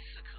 [0.00, 0.35] is a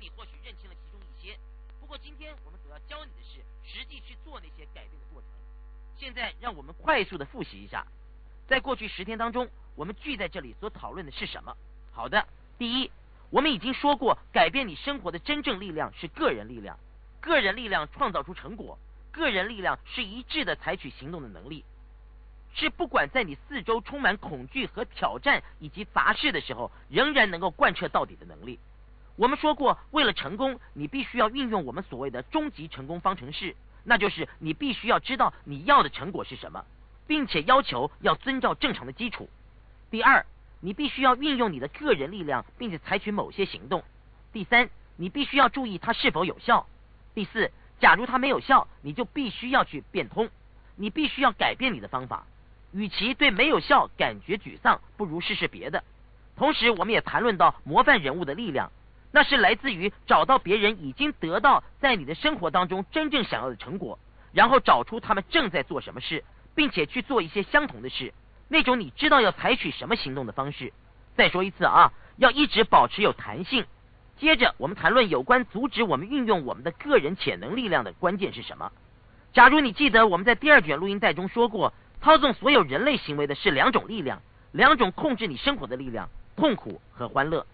[0.00, 1.38] 你或许认清了其中一些，
[1.80, 5.30] 不过今天我们所要教你的是实际去做那些改变的过程。
[5.98, 7.86] 现在让我们快速的复习一下，
[8.46, 11.56] 在过去十天当中，我们聚在这里所讨论的是什么？
[11.92, 12.26] 好的，
[12.58, 12.90] 第一，
[13.30, 16.78] 我们已经说过，改变你生活的真正力量是个人力量，
[17.20, 18.78] 个人力量创造出成果，
[19.10, 21.64] 个人力量是一致的采取行动的能力，
[22.54, 28.58] 是不管在你四周充满恐惧和挑战以及杂事的时候，仍然能够贯彻到底的能力。
[29.16, 36.64] 我们说过，为了成功，你必须要运用我们所谓的终极成功方程式，那就是你必须要知道你要的成果是什么，
[37.06, 39.30] 并且要求要遵照正常的基础。
[39.90, 40.26] 第二，
[40.60, 43.82] 你必须要运用你的个人力量，并且采取某些行动。
[44.32, 46.66] 第三，你必须要注意它是否有效。
[47.14, 47.50] 第四，
[47.80, 50.28] 假如它没有效，你就必须要去变通，
[50.76, 52.26] 你必须要改变你的方法。
[52.72, 55.82] 与其对没有效感觉沮丧，不如试试别的。
[56.36, 58.70] 同时，我们也谈论到模范人物的力量，
[59.16, 63.98] 那是来自于找到别人已经得到在你的生活当中真正想要的成果，
[64.30, 66.22] 然后找出他们正在做什么事，
[66.54, 68.12] 并且去做一些相同的事。
[68.46, 70.70] 那种你知道要采取什么行动的方式。
[71.16, 73.64] 再说一次啊，要一直保持有弹性。
[74.18, 78.70] 接着，我们谈论有关阻止我们运用我们的个人潜能力量的关键是什么。
[79.32, 81.72] 假如你记得我们在第二卷录音带中说过，
[82.02, 84.20] 操纵所有人类行为的是两种力量，
[84.52, 87.46] 两种控制你生活的力量：痛苦和欢乐。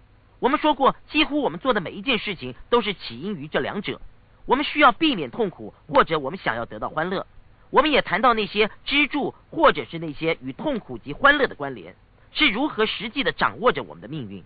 [0.43, 4.01] 我们说过，几乎我们做的每一件事情都是起因于这两者。
[4.45, 7.29] 我们需要避免痛苦，或者我们想要得到欢乐。
[7.71, 11.95] 我们也谈到那些支柱，或者是那些与痛苦及欢乐的关联，
[12.33, 14.43] 是如何实际的掌握着我们的命运。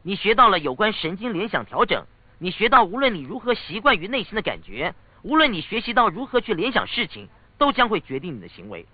[0.00, 2.06] 你学到了有关神经联想调整，
[2.38, 7.28] 你学到无论你如何习惯于内心的感觉，无论你学习到如何去联想事情，
[7.58, 8.86] 都将会决定你的行为。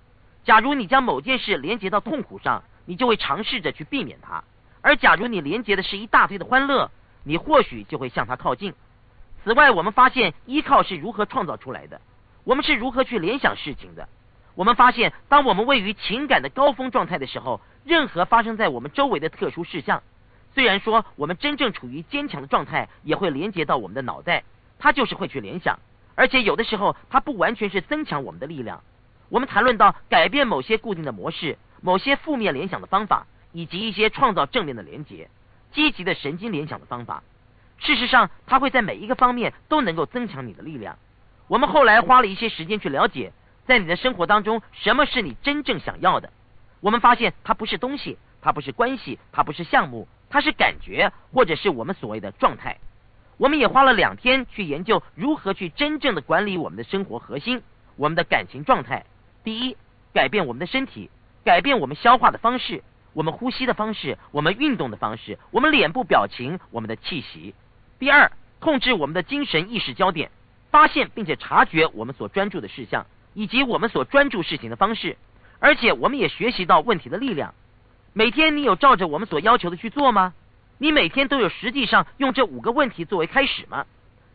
[0.43, 4.43] 假如你将某件事连接到痛苦上，你就会尝试着去避免它；
[4.83, 6.91] 而假如你连接的是一大堆的欢乐，
[7.25, 8.75] 你或许就会向它靠近。
[9.45, 12.01] 此外，我们发现依靠是如何创造出来的。
[12.45, 14.09] 我们是如何去联想事情的？
[14.55, 20.03] 我们发现，当我们位于情感的高峰状态的时候，任何发生在我们周围的特殊事项，
[20.55, 24.45] 虽然说我们真正处于坚强的状态，也会连接到我们的脑袋，
[24.79, 25.79] 它就是会去联想，
[26.15, 28.83] 而且有的时候它不完全是增强我们的力量。
[29.29, 35.29] 我们谈论到改变某些固定的模式、某些负面联想的方法，以及一些创造正面的连结、
[35.73, 37.23] 积极的神经联想的方法。
[37.79, 40.99] 事实上，它会在每一个方面都能够增强你的力量。
[41.49, 43.33] 我们后来花了一些时间去了解，
[43.67, 46.31] 在你的生活当中，什么是你真正想要的。
[46.81, 52.79] 我们发现，它不是东西，它不是关系，它不是项目，它是感觉，或者是我们所谓的状态。
[53.37, 57.63] 我们也花了两天去研究如何去真正的管理我们的生活核心，
[57.97, 59.07] 我们的感情状态。
[59.43, 59.77] 第一，
[60.13, 61.11] 改变我们的身体，
[61.45, 62.83] 改变我们消化的方式。
[63.13, 67.55] 我们呼吸的方式，我们运动的方式，我们脸部表情，我们的气息。
[67.99, 70.31] 第二，控制我们的精神意识焦点，
[70.71, 75.17] 发现并且察觉我们所专注的事项，以及我们所专注事情的方式。
[75.59, 77.55] 而且，我们也学习到问题的力量。
[78.13, 80.33] 每天你有照着我们所要求的去做吗？
[80.79, 83.85] 你每天都有实际上用这五个问题作为开始吗？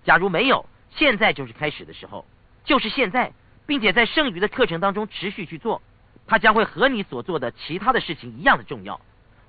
[0.03, 2.25] 假如没有，现在就是开始的时候，
[2.63, 3.33] 就是现在，
[3.65, 5.81] 并且在剩余的课程当中持续去做，
[6.27, 8.99] 它将会和你所做的其他的事情一样的重要。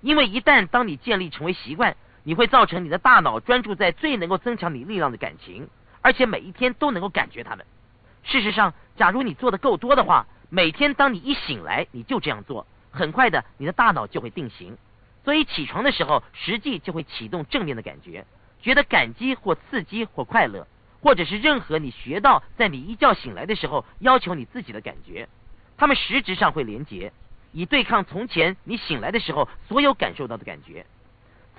[0.01, 5.69] 因为一旦当你建立成为习惯，你会造成你的大脑专注在最能够增强你力量的感情，
[6.03, 7.65] 而且每一天都能够感觉它们。
[8.23, 12.67] 事实上，假如你做的够多的话，每天当你一醒来，你就这样做。
[12.91, 14.77] 很快的，你的大脑就会定型，
[15.25, 18.25] 所以起床的时候，实际就会启动正面的感觉，
[18.61, 20.67] 觉得感激或刺激或快乐，
[21.01, 25.29] 或者是任何你学到在你一觉醒来的时候要求你自己的感觉，
[25.77, 27.13] 他们实质上会连结，
[27.53, 30.87] 以对抗从前你醒来的时候所有感受到的感觉。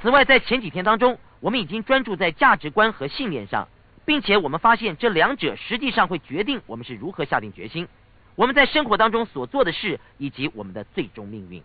[0.01, 3.67] 此外，在前几天当中，我们已经专注在价值观和信念上，
[4.05, 7.87] 并且我们发现这两者实际上会决定我们是如何下定决心。
[8.35, 11.63] 我们在生活当中所做的事，以及我们的最终命运。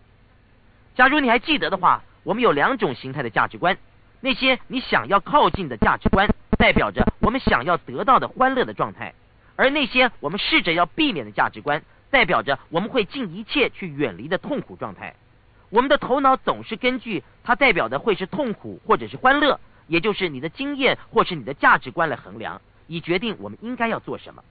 [0.95, 3.77] 假如你还记得的话，我们有两种形态的价值观：
[4.19, 6.27] 那些你想要靠近的价值观，
[6.57, 9.13] 代表着我们想要得到的欢乐的状态；
[9.55, 11.83] 而那些我们试着要避免的价值观，
[12.13, 15.15] 代表着我们会尽一切去远离的痛苦状态。
[15.71, 24.43] 我们的头脑总是根据它代表的会是痛苦或者是欢乐，也就是你的经验或是你的价值观来衡量，以决定我们应该要做什么。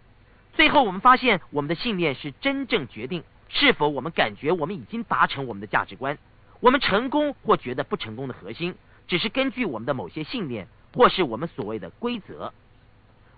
[0.55, 6.19] 最后，我们发现，我们的信念是真正决定是否我们感觉我们已经达成我们的价值观。
[6.59, 8.75] 我们成功或觉得不成功的核心，
[9.07, 12.53] 只是根据我们的某些信念，或是我们所谓的规则。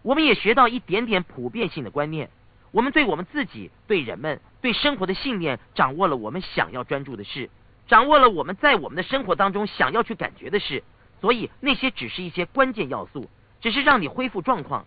[0.01, 2.31] 我们也学到一点点普遍性的观念。
[2.75, 7.49] 我们对我们自己、对人们、对生活的信念，掌握了我们想要专注的事，
[7.87, 10.83] 掌握了我们在我们的生活当中想要去感觉的事。
[11.21, 13.31] 所以，那些只是一些关键要素，
[13.61, 14.87] 只是让你恢复状况。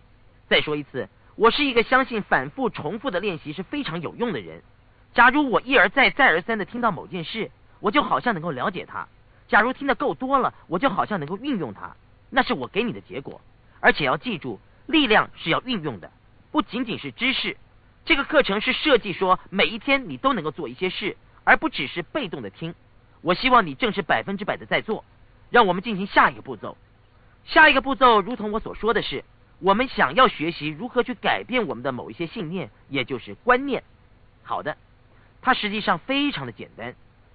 [0.50, 1.08] 再说一次。
[1.34, 4.62] 我是一个相信反复重复的练习是非常有用的人。
[5.14, 7.50] 假如我一而再、再而三的听到某件事，
[7.80, 9.08] 我就好像能够了解它；
[9.48, 11.96] 假如听得够多了，我就好像能够运用它。
[12.28, 13.40] 那是我给你的结果。
[13.80, 16.10] 而且要记住，力量是要运用的，
[16.52, 17.56] 不仅仅是知识。
[18.08, 22.74] 这个课程是设计说每一天你都能够做一些事，而不只是被动的听。
[23.20, 25.04] 我希望你正是百分之百的在做。
[25.50, 26.78] 让我们进行下一个步骤。
[27.44, 29.24] 下一个步骤，如同我所说的是。
[29.58, 33.82] 我们想要学习如何去改变我们的某一些信念，也就是观念。
[34.42, 34.78] 好的，
[35.42, 36.94] 它实际上非常的简单，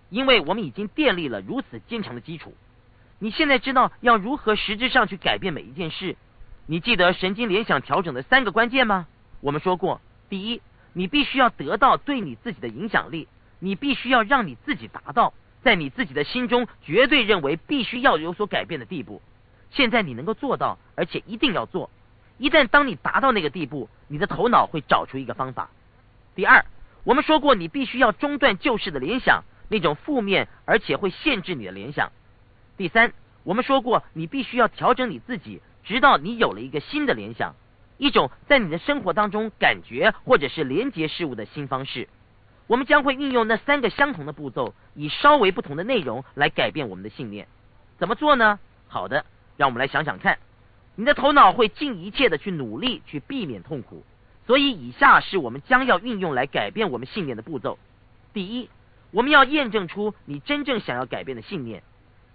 [0.10, 2.56] 因为我们已经建立了如此坚强的基础。
[3.20, 6.18] 你现在知道要如何实质上去改变每一件事。
[6.66, 9.06] 你记得神经联想调整的三个关键吗？
[9.42, 10.00] 我们说过，
[10.34, 10.64] 第一，
[10.94, 13.28] 你必须要得到对你自己的影响力，
[13.60, 15.32] 你必须要让你自己达到
[15.62, 19.22] 在你自己的心中绝对认为必须要有所改变的地步。
[19.70, 21.92] 现在你能够做到，而且一定要做。
[22.40, 25.70] 一旦当你达到那个地步，你的头脑会找出一个方法。
[26.34, 26.66] 第二，
[27.04, 32.12] 我们说过，你必须要中断旧式的联想，那种负面而且会限制你的联想。
[32.76, 33.14] 第三，
[33.44, 37.54] 我们说过，你必须要调整你自己，直到你有了一个新的联想，
[37.98, 42.08] 一种在你的生活当中感觉或者是连接事物的新方式。
[42.68, 47.48] 我们将会运用那三个相同的步骤，以稍微不同的内容来改变我们的信念。
[47.98, 48.60] 怎么做呢？
[48.88, 49.26] 好的，
[49.58, 50.40] 让我们来想想看。
[50.96, 54.04] 你的头脑会尽一切的去努力去避免痛苦，
[54.46, 57.78] 所以以下是我们将要运用来改变我们信念的步骤。
[58.32, 58.70] 第一，
[59.12, 61.84] 我们要验证出你真正想要改变的信念。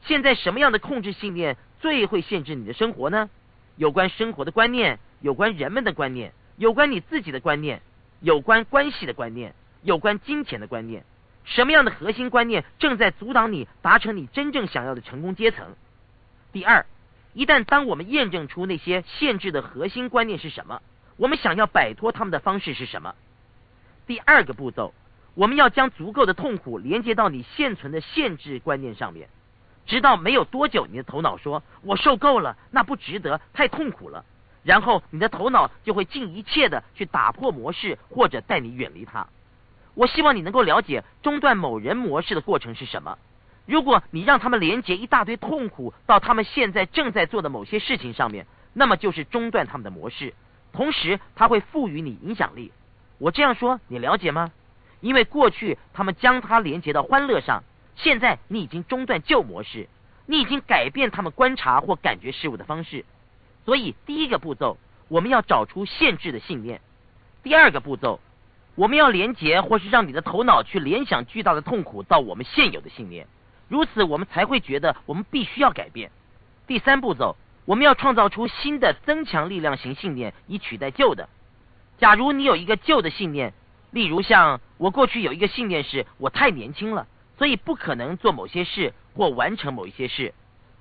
[0.02, 3.30] 现在什么样的控制信念最会限制你的生活呢？
[3.78, 7.80] 有关生活的观念，有关人们的观念，有关你自己的观念，
[8.20, 11.04] 有关关系的观念，有关金钱的观念。
[11.44, 15.76] 什么样的核心观念正在阻挡你达成你真正想要的成功阶层？
[16.52, 16.84] 第二。
[17.34, 20.82] 一旦当我们验证出那些限制的核心观念是什么，
[21.16, 23.14] 我们想要摆脱他们的方式是什么？
[24.08, 24.92] 第二个步骤，
[25.34, 29.28] 我们要将足够的痛苦连接到你现存的限制观念上面，
[29.88, 34.24] 直到没有多久，你的头脑说：“我受够了，那不值得，太痛苦了。”
[34.62, 39.26] 然后你的头脑就会尽一切的去打破模式，或者带你远离它。
[39.94, 43.18] 我希望你能够了解中断某人模式的过程是什么。
[43.64, 50.34] 如果你让他们连接一大堆痛苦到他们现在正在做的某些事情上面，那么就是中断他们的模式。
[50.72, 52.72] 同时，它会赋予你影响力。
[53.16, 54.52] 我这样说，你了解吗？
[55.00, 57.62] 因为过去他们将它连接到欢乐上，
[57.98, 59.88] 现在你已经中断旧模式，
[60.26, 63.04] 你已经改变他们观察或感觉事物的方式。
[63.64, 64.78] 所以，第一个步骤，
[65.08, 66.78] 我们要找出限制的信念；
[67.42, 68.20] 第二个步骤，
[68.76, 73.26] 我们要连接或是让你的头脑去联想巨大的痛苦到我们现有的信念。
[73.68, 76.10] 如此我们才会觉得我们必须要改变。
[76.66, 81.28] 第三步骤，我们要创造出新的增强力量型信念，以取代旧的。
[81.98, 83.52] 假如你有一个旧的信念，
[83.90, 87.06] 例如像我过去有一个信念是我太年轻了，
[87.38, 90.34] 所以不可能做某些事或完成某一些事，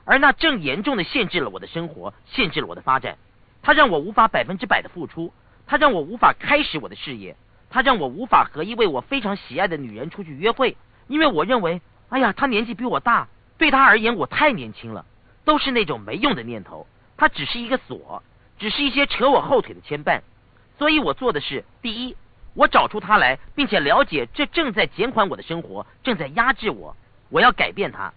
[0.06, 3.18] 而那正严重的限制了我的生活，限制了我的发展。
[3.62, 5.32] 它让我无法百分之百的付出，
[5.68, 7.36] 它让我无法开始我的事业，
[7.70, 10.76] 它让我无法和一位我非常喜爱的女人出去约会，
[11.08, 15.06] 因为我认为，哎呀，她年纪比我大，对她而言我太年轻了，
[15.46, 16.88] 都是那种没用的念头。
[17.18, 18.24] 它只是一个锁，
[18.58, 20.22] 只是一些扯我后腿的牵绊。
[20.78, 22.16] 所以我做的是：第一，
[22.58, 26.98] 我找出它来，并且了解这正在减缓我的生活，正在压制我，
[27.30, 28.12] 我要改变它；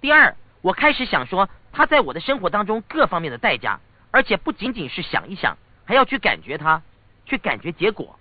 [0.00, 3.80] 第二，我开始想说它在我的生活当中各方面的代价。
[4.10, 6.82] 而且不仅仅是想一想，还要去感觉它，
[7.26, 8.18] 去感觉结果，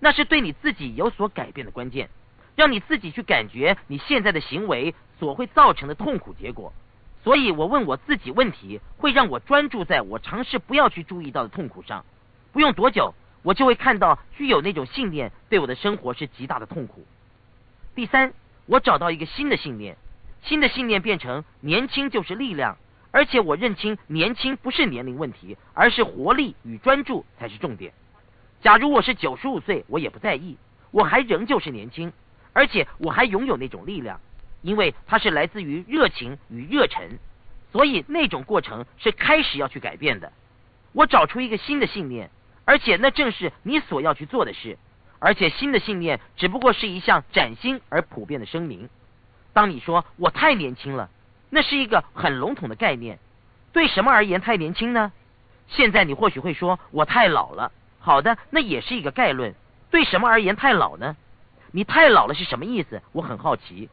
[0.00, 2.10] 那是对你自己有所改变的关键，
[2.54, 6.74] 让你自己去感觉你现在的行为所会造成的痛苦结果。
[7.22, 12.04] 所以我问我自己问题，会让我专注在我尝试不要去注意到的痛苦上。
[12.52, 13.14] 不用多久，
[13.46, 17.06] 我就会看到具有那种信念对我的生活是极大的痛苦。
[17.94, 18.32] 第三，
[18.66, 19.96] 我找到一个新的信念，
[20.42, 22.76] 新的信念变成年轻就是力量。
[23.12, 27.92] 而且我认清年轻不是年龄问题，而是活力与专注才是重点。
[28.62, 30.58] 假如我是九十五岁，我也不在意，
[30.90, 32.12] 我还仍旧是年轻，
[32.52, 34.20] 而且我还拥有那种力量，
[34.62, 37.08] 因为它是来自于热情与热忱。
[37.70, 40.32] 所以那种过程是开始要去改变的。
[40.92, 42.28] 我找出一个新的信念，
[42.66, 44.76] 而且那正是你所要去做的事。
[45.18, 48.90] 而且新的信念只不过是一项崭新而普遍的声明。
[49.54, 51.08] 当你说我太年轻了。
[51.48, 53.20] 那是一个很笼统的概念，
[53.72, 55.12] 对什么而言太年轻呢？
[55.68, 57.70] 现在你或许会说我太老了。
[58.00, 59.54] 好的，那也是一个概论。
[59.88, 61.16] 对什么而言太老呢？
[61.70, 63.00] 你太老了是什么意思？
[63.12, 63.88] 我很好奇。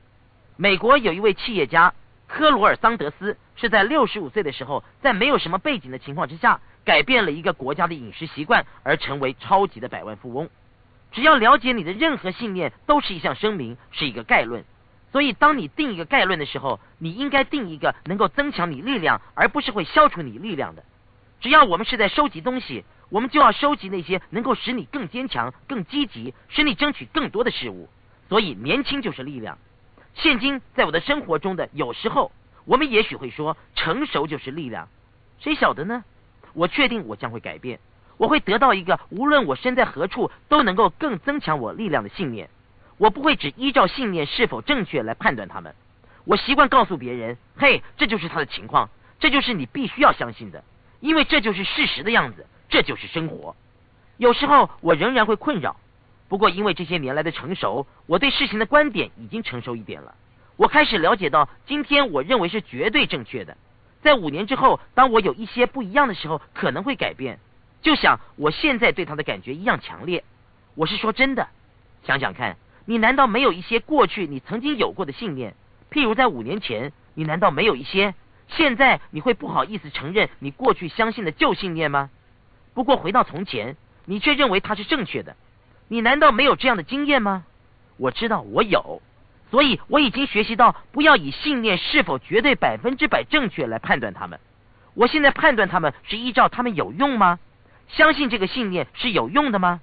[0.57, 1.93] 美国有一位企业家
[2.33, 10.49] 科罗尔桑德斯是在六十五岁的时候，在没有什么背景的情况之下，改变了一个国家的饮食习惯，而成为超级的百万富翁。
[11.11, 14.65] 只要了解你的任何信念，都是一项声明，是一个概论。
[15.11, 20.83] 所以，当你定一个概论的时候，你应该定一个能够增强你力量，而不是会消除你力量的。
[21.39, 27.89] 只要我们是在收集东西，我们就要收集那些能够使你更坚强、更积极、使你争取更多的事物。
[28.27, 29.59] 所以，年轻就是力量。
[30.15, 32.32] 现今在我的生活中的有时候，
[32.65, 34.88] 我们也许会说成熟就是力量。
[35.39, 36.03] 谁晓得呢？
[36.53, 37.79] 我确定我将会改变，
[38.17, 42.50] 我会得到一个无论我身在何处都能够更增强我力量的信念。
[42.98, 45.74] 我不会只依照信念是否正确来判断他们。
[46.25, 48.89] 我习惯告诉别人：“嘿，这就是他的情况，
[49.20, 50.63] 这就是你必须要相信的，
[51.00, 53.55] 因为这就是事实的样子，这就是生活。”
[54.17, 55.75] 有时候我仍然会困扰，
[56.33, 60.15] 不过因为这些年来的成熟，我对事情的观点已经成熟一点了。
[60.55, 63.55] 我开始了解到，今天我认为是绝对正确的，
[64.01, 67.37] 在五年之后，当我有一些不一样的时候，可能会改变。
[67.83, 70.23] 就像我现在对他的感觉一样强烈。
[70.73, 71.49] 我是说真的，
[72.03, 72.57] 想想看。
[72.85, 75.53] 你难道没有一些过去你曾经有过的信念？
[75.91, 78.15] 譬如在五年前，你难道没有一些？
[78.47, 82.09] 现在你会不好意思承认你过去相信的旧信念吗？
[82.73, 85.35] 不过回到从前，你却认为它是正确的。
[85.87, 87.45] 你难道没有这样的经验吗？
[87.97, 89.01] 我知道我有，
[89.51, 94.39] 所以我已经学习到不要以信念是否绝对百分之百正确来判断他们。
[94.95, 97.39] 我现在判断他们是依照他们有用吗？
[97.87, 99.81] 相信这个信念是有用的吗？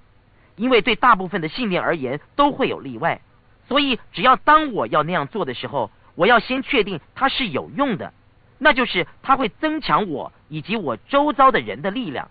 [0.57, 3.21] 因为对大部分的信念而言都会有例外，
[3.67, 8.13] 所以只要当我要那样做的时候，我要先确定它是有用的，
[8.57, 12.29] 那就是它会增强我以及我周遭的人的力量。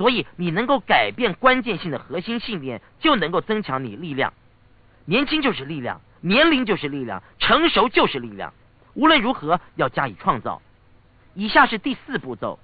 [0.00, 4.32] 所以你能够改变关键性的核心信念，就能够增强你力量。
[5.04, 8.54] 年轻就是力量，年龄就是力量，成熟就是力量。
[8.94, 10.62] 无论如何要加以创造。
[11.34, 12.58] 以下是第四步骤，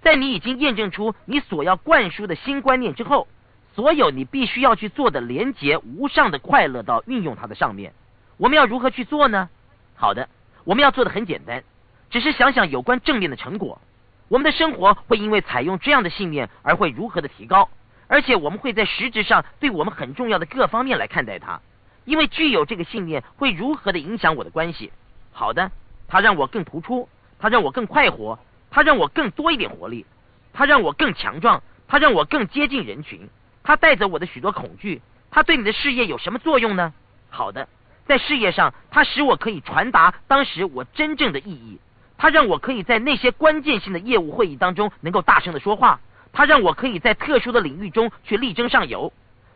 [0.00, 3.26] 在你已经验证出你所要灌输的新观念之后。
[3.74, 7.92] 所有你必须要去做的连接无上的快乐到运用它的上面，
[8.36, 9.48] 我们要如何去做呢？
[9.96, 10.28] 好的，
[10.62, 11.64] 我们要做的很简单，
[12.10, 13.80] 只是想想有关正面的成果，
[14.28, 17.68] 我们的生活会因为采用这样的信念而会如何的提高，
[18.06, 21.60] 而且我们会在实质上对我们很重要的各方面来看待它，
[22.04, 24.90] 因为具有这个信念会如何的影响我的关系。
[25.32, 25.70] 好的，
[26.08, 28.38] 它让我更突出，它让我更快活，
[28.70, 30.06] 它让我更多一点活力，
[30.52, 33.28] 它让我更强壮，它让我更接近人群。
[33.62, 36.92] 它带走我的许多恐惧，它对你的事业有什么作用呢？
[37.30, 37.68] 好的，
[38.06, 41.78] 在事业上，它使我可以传达当时我真正的意义。
[42.16, 46.00] 它让我可以在那些关键性的业务会议当中能够大声的说话。
[46.32, 49.12] 它让我可以在特殊的领域中去力争上游。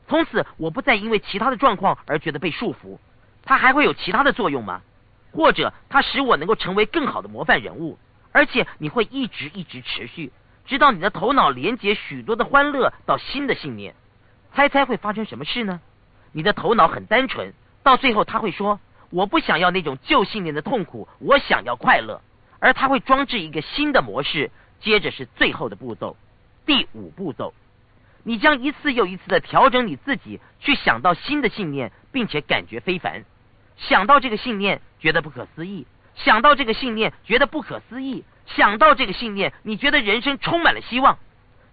[0.06, 2.98] 从此，我不再因为其他的状况而觉得被束缚。
[3.44, 4.82] 它还会有其他的作用吗？
[5.32, 7.98] 或者它使我能够成为更好的模范人物，
[8.32, 10.32] 而且你会一直一直持续，
[10.66, 13.94] 直到你的头脑连接许多的欢乐到新的信念。
[14.54, 15.80] 猜猜会发生什么事呢？
[16.32, 18.78] 你的头脑很单纯，到最后他会说
[19.10, 22.20] ：“我不想要那种旧信念的痛苦，我想要快乐。”
[22.60, 24.50] 而它会装置一个新的模式。
[24.80, 26.16] 接着是最后的步骤，
[26.64, 27.52] 第五步骤，
[28.22, 33.24] 你将一次又一次的调整你自己，去想到新的信念，并且感觉非凡。
[33.76, 35.84] 想到这个信念，觉得不可思议；
[36.14, 41.18] 想到这个信念，觉得不可思议；想到这个信念，你觉得人生充满了希望。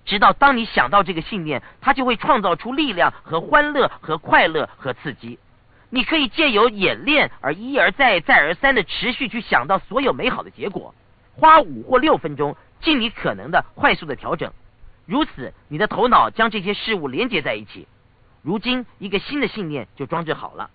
[0.03, 5.37] 直到当你想到这个信念，它就会创造出力量和欢乐和快乐和刺激。
[5.89, 10.93] 你可以借由演练而一而再再而三的持续去想到所有美好的结果，
[11.35, 14.51] 花五或六分钟，尽你可能的快速的调整。
[15.05, 17.87] 如此，你的头脑将这些事物连接在一起。
[18.41, 20.69] 如今，一个新的信念就装置好了。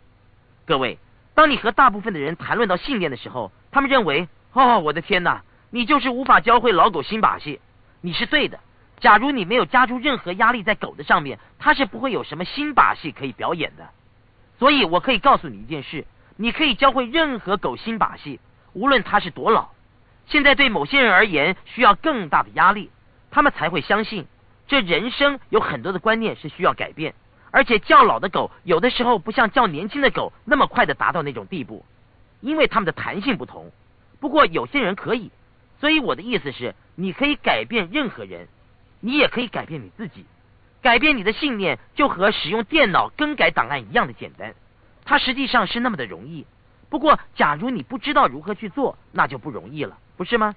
[0.67, 0.99] 各位。
[1.33, 7.61] 当你和大部分的人谈论到信念的时候，他们认为：“哦，我的天哪，你就是无法教会老狗新把戏。”
[8.02, 8.61] 你是对的。
[8.99, 13.88] 假如你没有加注任何压力在狗的上面，它是不会有什么新把戏可以表演的。
[14.61, 18.38] 所以我可以告诉你一件事：你可以教会任何狗新把戏，
[18.75, 19.71] 无论它是多老。
[20.26, 22.90] 现在对某些人而言，需要更大的压力，
[23.31, 24.26] 他们才会相信
[24.69, 27.14] 这人生有很多的观念是需要改变。
[27.50, 31.83] 而且较老的狗有的时候不像较年轻的狗那么快的达到那种地步，
[32.43, 33.73] 因为它们的弹性不同。
[34.21, 35.31] 不过有些人可以，
[35.81, 38.47] 所以我的意思是，你可以改变任何人，
[39.00, 40.26] 你也可以改变你自己。
[40.83, 44.55] 改变你的信念就和使用电脑更改档案一样的简单，
[45.05, 46.47] 它实际上是那么的容易。
[46.89, 50.55] 不过假如你不知道如何去做，那就不容易了，不是吗？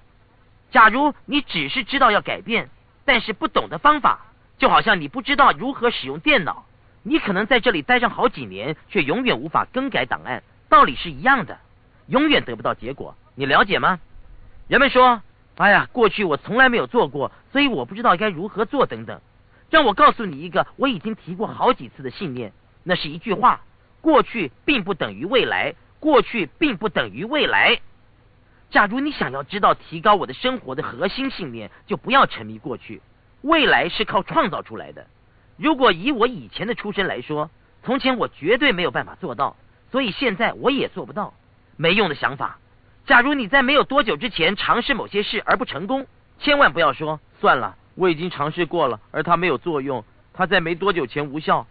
[0.70, 2.70] 假如你只是知道要改变，
[3.04, 4.26] 但是不懂得方法，
[4.58, 6.64] 就好像你不知道如何使用电脑。
[7.02, 11.58] 你可能在这里待上好几年，却永远无法更改档案，道理是一样的，
[12.06, 13.14] 永远得不到结果。
[13.34, 14.00] 你了解吗？
[14.68, 15.20] 人们说
[15.58, 19.20] ：“哎呀，过去我从来没有做过，所以我不知道该如何做。”等等。
[19.74, 22.52] 让我告诉你一个我已经提过好几次的信念，
[22.84, 23.60] 那是一句话：
[24.00, 27.80] 过去并不等于未来，过去并不等于未来。
[28.70, 33.02] 假如你想要知道提高我的生活的核心信念，就不要沉迷过去。
[33.40, 35.08] 未来是靠创造出来的。
[35.56, 37.50] 如果以我以前的出身来说，
[37.82, 39.56] 从前我绝对没有办法做到，
[39.90, 41.34] 所以现在我也做不到。
[41.76, 42.60] 没用的想法。
[43.06, 46.06] 假如你在没有多久之前尝试某些事而不成功，
[46.38, 51.66] 千万不要说算了，我已经尝试过了，而它没有作用，它在没多久前无效。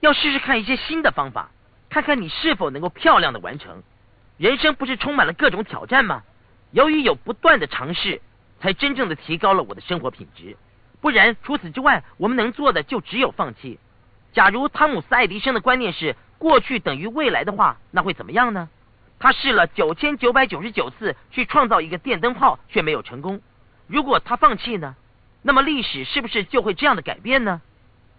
[0.00, 1.50] 要试试看一些新的方法，
[1.90, 3.82] 看看你是否能够漂亮的完成。
[4.36, 6.22] 人生不是充满了各种挑战吗？
[6.70, 8.20] 由于有不断的尝试，
[8.60, 10.56] 才真正的提高了我的生活品质。
[11.00, 13.78] 不然，除此之外，我们能做的就只有放弃。
[14.32, 18.68] 假如汤姆斯·爱迪生的观念是过去等于未来的话，那会怎么样呢？
[19.18, 23.40] 他试了九千九百九十九次去创造一个电灯泡，却没有成功。
[23.88, 24.94] 如果他放弃呢？
[25.42, 27.60] 那么历史是不是就会这样的改变呢？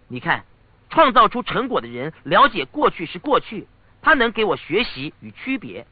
[0.08, 0.44] 你看，
[0.88, 3.66] 创造出成果的人了解过去是过去，
[4.02, 5.86] 他能给我学习与区别。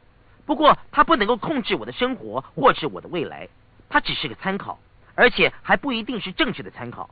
[0.45, 3.47] 不过，他不能够控制我的生活或是我的未来，
[3.89, 4.79] 他只是个参考。
[5.15, 7.09] 而且还不一定是正确的参考。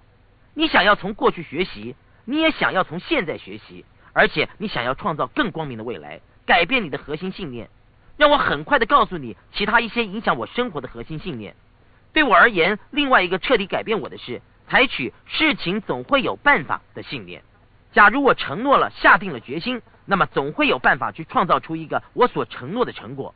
[0.53, 7.69] 你想要从过去学习，你也想要从现在学习，而且你想要创造更光明的未来，改变你的核心信念。
[8.15, 11.53] 让我很快的告诉你其他一些影响我生活的核心信念。
[12.17, 17.43] 对我而言，另外一个彻底改变我的是采取事情总会有办法的信念。
[17.91, 23.35] 假如我承诺了，下定了决心，那么总会有办法去创造出一个我所承诺的成果。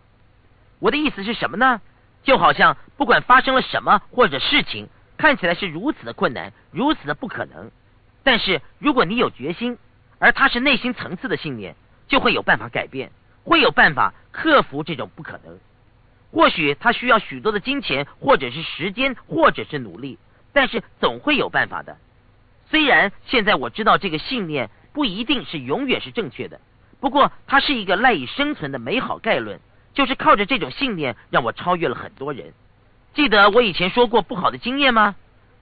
[0.80, 1.80] 我的意思是什么呢？
[2.24, 7.70] 就好像不管发生了什么或者事情，看起来是如此的困难，如此的不可能。
[8.24, 9.78] 但是如果你有决心，
[10.17, 11.76] 而它是内心层次的信念，
[12.08, 13.12] 就会有办法改变，
[13.44, 15.60] 会有办法克服这种不可能。
[16.32, 20.17] 或许他需要许多的金钱，或者是时间，或者是努力，
[20.54, 21.98] 但是总会有办法的。
[22.70, 26.60] 虽然现在我知道这个信念不一定是永远是正确的，
[27.00, 29.60] 不过它是一个赖以生存的美好概论。
[29.94, 32.54] 就是靠着这种信念，让我超越了很多人。
[33.13, 35.15] 记得我以前说过不好的经验吗？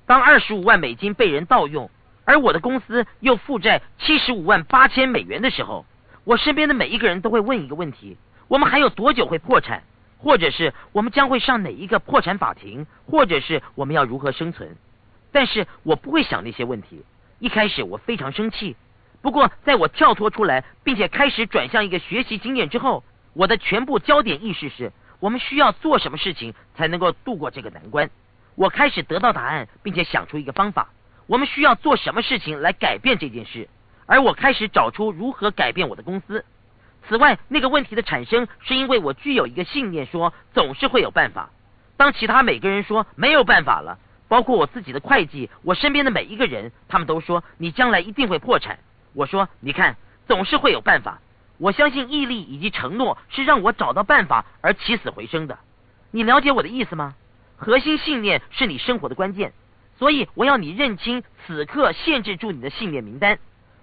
[0.05, 1.89] 当二十五万美金被人盗用，
[2.25, 5.83] 而我的公司又负债七十五万八千美元的时候，
[6.25, 9.81] 我身边的每一个人都会问一个问题：我们还有多久会破产？
[10.19, 12.85] 或者是我们将会上哪一个破产法庭？
[13.07, 14.75] 或者是我们要如何生存？
[15.31, 17.03] 但是我不会想那些问题。
[17.39, 18.75] 一开始我非常生气，
[19.21, 23.03] 不过在我跳脱出来，并且开始转向一个学习经验之后。
[23.33, 28.09] 我的全部焦点意识是我们需要做什么事情才能够度过这个难关。
[28.55, 30.89] 我开始得到答案，并且想出一个方法。
[31.27, 33.69] 我们需要做什么事情来改变这件事？
[34.07, 36.43] 而我开始找出如何改变我的公司。
[37.09, 41.49] 此外，那个问题的产生是因为我具有一个信念，说总是会有办法。
[41.97, 48.77] 当其他每个人说没有办法了，包括我自己的会计，我身边的每一个人，他们都说你将来一定会破产。
[49.13, 51.19] 我说，你看，总是会有办法。
[51.57, 55.57] 我相信毅力以及承诺是让我找到办法而起死回生的。
[56.11, 57.15] 你了解我的意思吗？
[57.57, 59.51] 核心信念是你生活的关键，
[59.97, 63.39] 所以我要你认清此刻限制住你的信念名单。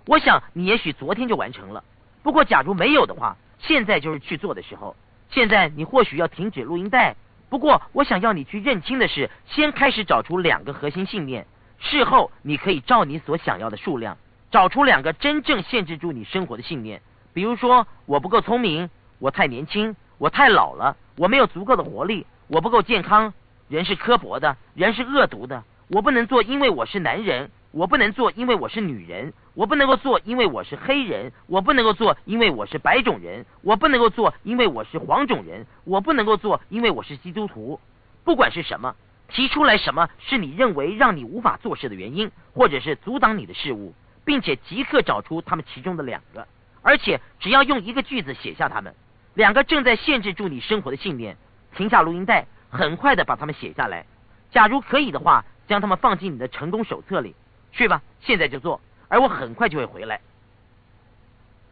[0.06, 1.82] 我想你也许昨天就完成了。
[2.26, 4.96] 不过，假如没有的话，现在就是去做的时候。
[5.30, 7.14] 现在你或许要停止录音带。
[7.48, 11.46] 不过，我想要你去认清的是，先开始找出两个核心信念。
[11.78, 14.18] 事后，你可以照你所想要的数量，
[14.50, 17.00] 找出两个真正限制住你生活的信念。
[17.32, 23.32] 比如说，我不够聪明，我太年轻，我太老了，我没有足够的活力，我不够健康。
[23.68, 25.62] 人是刻薄的，人是恶毒的。
[25.90, 27.52] 我不能做，因为我是男人。
[27.76, 37.78] 我不能做，因为我是女人；我不能够做，因为我是黑人；我不能够做，因为我是白种人；我不能够做，因为我是黄种人；我不能够做，因为我是基督徒。
[38.24, 38.96] 不管是什么，
[39.28, 46.48] 提出来什么是你认为让你无法做事的原因，或者是阻挡你的事物，并且即刻找出他们其中的两个，
[46.80, 48.94] 而且只要用一个句子写下他们，
[49.34, 51.36] 两个正在限制住你生活的信念。
[51.76, 54.06] 停下录音带，很快的把他们写下来。
[54.50, 57.34] 假如可以的话，将他们放进你的成功手册里。
[57.76, 60.20] 去吧，现在就做，而我很快就会回来。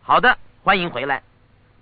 [0.03, 1.23] 好的，欢迎回来。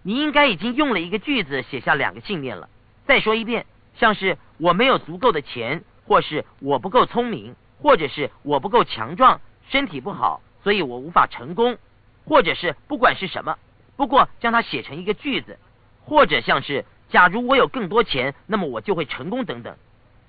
[0.05, 2.69] 你应该已经用了一个句子写下两个信念了。
[3.05, 11.77] 再说一遍，像是我没有足够的钱，或是我不够聪明，或者是我不够强壮，身体不好，所以我无法成功，
[12.25, 13.59] 或者是不管是什么，
[13.97, 15.59] 不过将它写成一个句子，
[16.05, 19.77] 或者像是假如我有更多钱，那么我就会成功等等。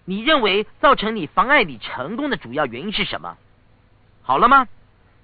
[0.06, 3.38] 你认为造成你妨碍你成功的主要原因是什么？
[4.26, 4.68] 好了吗？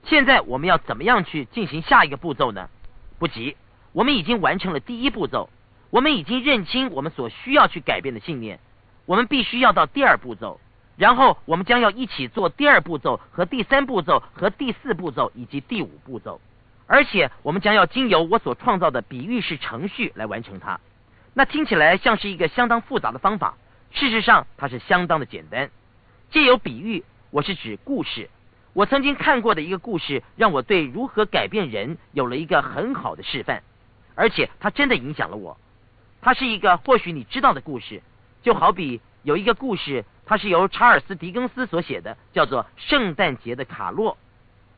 [0.04, 2.70] 现在我们要怎么样去进行下一个步骤呢？
[3.18, 3.56] 不急，
[3.94, 5.50] 我们已经完成了第一步骤，
[5.90, 8.60] 我们已经认清我们所需要去改变的信念，
[9.06, 10.60] 我们必须要到第二步骤，
[10.98, 16.42] 然后我们将要一起做第二步骤和第三步骤和第四步骤以及第五步骤，
[16.86, 20.80] 而且我们将要经由我所创造的比喻式程序来完成它。
[21.34, 23.56] 那听起来像是一个相当复杂的方法，
[23.92, 25.70] 事实上它是相当的简单。
[26.32, 28.30] 借由比喻，我是指故事。
[28.74, 33.64] 我曾经看过的一个故事，让我对如何改变人有了一个很好的示范，
[34.16, 35.58] 而且它真的影响了我。
[36.22, 38.04] 它是一个或许你知道的故事，
[38.44, 44.14] 就好比有一个故事，它是由查尔斯·狄更斯所写的，叫做《圣诞节的卡洛》。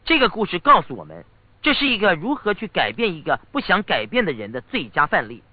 [0.06, 1.26] 这个故事告诉我们，
[1.62, 5.44] 这是一个如何去改变一个不想改变的人的最佳范例。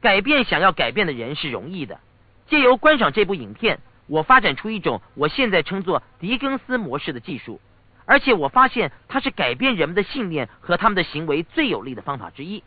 [0.00, 2.00] 改变想要改变的人是容易的。
[2.46, 7.60] 借由观赏这部影片，我发展出一种我现在称作狄更斯模式的技术。
[8.06, 12.62] 而且我发现，它是改变人们的信念和他们的行为最有力的方法之一。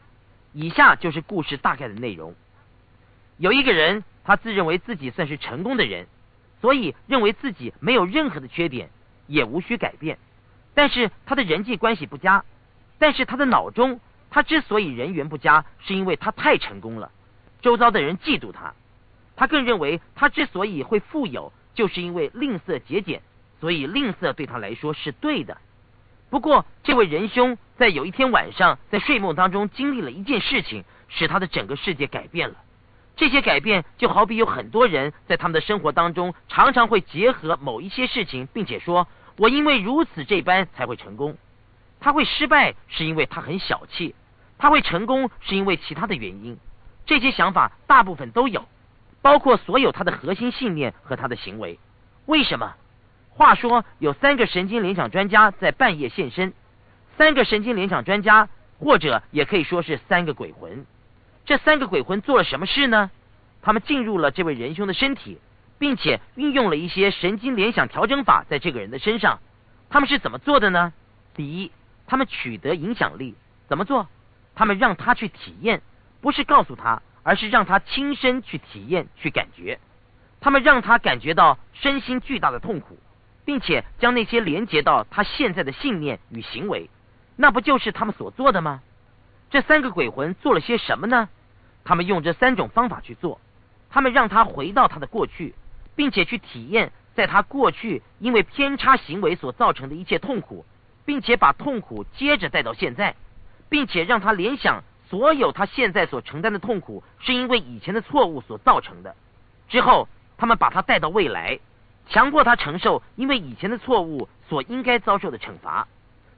[0.53, 2.35] 以下就是故事大概的内容：
[3.37, 6.07] 有一个人，他自认为自己算是成功的人，
[6.61, 8.89] 所以认为自己没有任何的缺点，
[9.27, 10.17] 也无需改变。
[10.75, 12.45] 但是他的人际关系不佳，
[12.99, 17.11] 但是他的脑中，他之所以人缘不佳，是因为他太成功了，
[17.61, 18.73] 周遭的人嫉妒他。
[19.35, 23.23] 他更认为，他之所以会富有，就是因为吝啬节俭。
[23.63, 25.57] 所以吝啬对他来说是对的。
[26.29, 32.55] 不过，这位仁兄在有一天晚上在睡梦当中经历了一件事情，使他的整个世界改变了。
[33.15, 39.07] 这些改变就好比有很多人在他们的生活当中常常会结合某一些事情，并且说
[39.39, 41.37] ：“我因为如此这般才会成功。”
[42.01, 44.13] 他会失败是因为他很小气，
[44.57, 46.57] 他会成功是因为其他的原因。
[47.05, 48.65] 这些想法大部分都有，
[49.21, 51.79] 包括所有他的核心信念和他的行为。
[52.25, 52.73] 为什么？
[53.35, 56.53] 话说，有三个神经联想专家在半夜现身。
[57.17, 60.85] 三个神经联想专家，或者也可以说是三个鬼魂。
[61.43, 63.09] 这三个鬼魂做了什么事呢？
[63.63, 65.39] 他们进入了这位仁兄的身体，
[65.79, 69.39] 并且运用了一些神经联想调整法在这个人的身上。
[69.89, 70.93] 他们是怎么做的呢？
[71.33, 71.71] 第一，
[72.05, 73.35] 他们取得影响力。
[73.67, 74.07] 怎么做？
[74.53, 75.81] 他们让他去体验，
[76.21, 79.79] 不是告诉他，而是让他亲身去体验、去感觉。
[80.39, 82.99] 他们让他感觉到身心巨大的痛苦。
[83.45, 86.89] 并且将那些连接到他现在的信念与行为，
[87.35, 88.81] 那不就是他们所做的吗？
[89.49, 91.29] 这三个鬼魂做了些什么呢？
[91.83, 93.41] 他们用这三种方法去做，
[93.89, 95.53] 他们让他回到他的过去，
[95.95, 100.65] 并且去体验在他过去因为偏差行为所造成的一切痛苦，
[101.05, 103.15] 并且把痛苦接着带到现在，
[103.69, 109.15] 并且让他联想所有他现在所承担的痛苦是因为以前的错误所造成的。
[109.67, 111.59] 之后，他们把他带到未来。
[112.07, 115.87] 强迫他承受因为以前的错误所应该遭受的惩罚，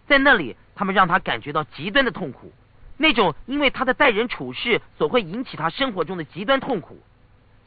[0.07, 2.53] 在那里，他们让他感觉到极端的痛苦，
[2.97, 6.99] 那种因为他的待人处事所会引起他生活中的极端痛苦。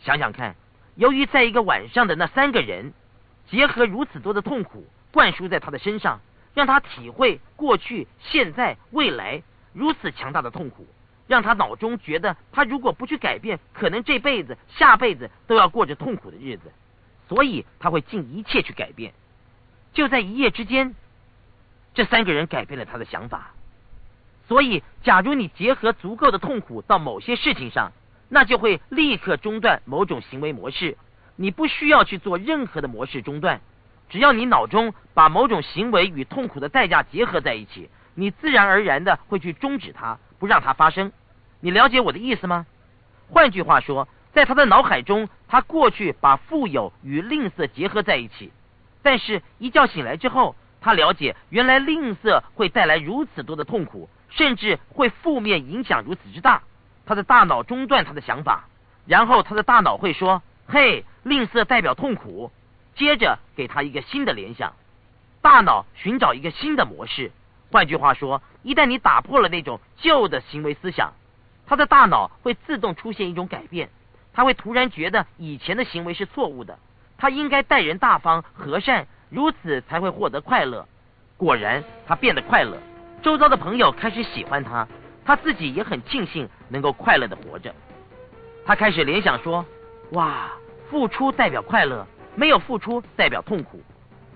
[0.01, 0.55] 想想看，
[0.95, 2.93] 由于在一个晚上的那三个人
[3.51, 6.21] 结合如此多的痛苦灌输在他的身上，
[6.55, 10.87] 让他体会过去、现在、未来如此强大的痛苦，
[11.27, 16.73] 让他脑中觉得他如果不去改变，可能这辈子、下辈子都要过着痛苦的日子，
[17.29, 19.13] 所以他会尽一切去改变。
[19.93, 20.95] 就在一夜之间，
[21.95, 23.51] 这三个人改变了他的想法。
[24.47, 27.93] 所以，假如你结合足够的痛苦到某些事情上，
[28.29, 30.97] 那就会立刻中断某种行为模式。
[31.37, 33.61] 你不需要去做任何的模式中断，
[34.09, 41.13] 只要你脑中把某种行为与痛苦的代价结合在一起，你自然而然的会去终止它，不让它发生。
[41.61, 42.67] 你了解我的意思吗？
[43.29, 48.53] 换句话说，在他的脑海中，他过去把富有与吝啬结合在一起。
[49.03, 56.63] 但是，一觉醒来之后，他了解原来吝啬会带来如此多的痛苦，甚至会负面影响如此之大。
[57.07, 58.65] 他的大脑中断他的想法，
[59.07, 62.53] 然后他的大脑会说：“嘿，吝啬代表痛苦。”
[62.95, 64.75] 接着给他一个新的联想，
[65.41, 67.31] 大脑寻找一个新的模式。
[67.71, 71.13] 换句话说，一旦你打破了那种旧的行为思想，
[71.67, 73.89] 他的大脑会自动出现一种改变，
[74.39, 76.79] 他会突然觉得以前的行为是错误的。
[77.17, 80.87] 他应该待人大方、和善，如此才会获得快乐。
[81.37, 82.79] 果然，他变得快乐，
[83.21, 84.87] 周遭的朋友开始喜欢他，
[85.25, 87.75] 他自己也很庆幸能够快乐的活着。
[88.65, 89.67] 他开始联想说
[90.13, 90.53] ：“哇，
[90.89, 93.83] 付出代表快乐，没有付出代表痛苦。”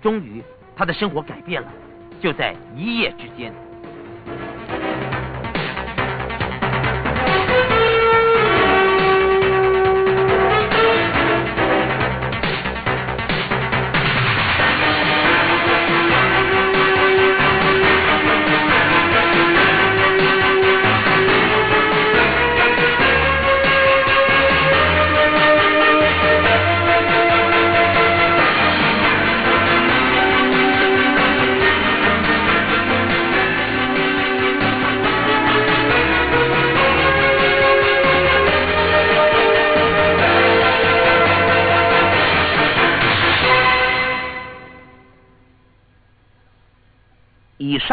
[0.03, 0.43] 终于，
[0.75, 1.73] 他的生活改变了，
[2.21, 3.55] 就在一夜之间。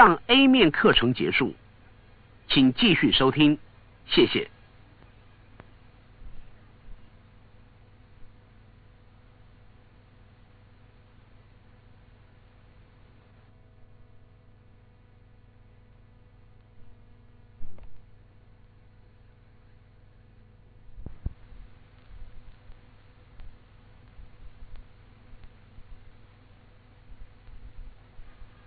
[0.09, 1.53] 上 A 面课程结束，
[2.47, 3.59] 请继续收听，
[4.07, 4.49] 谢谢。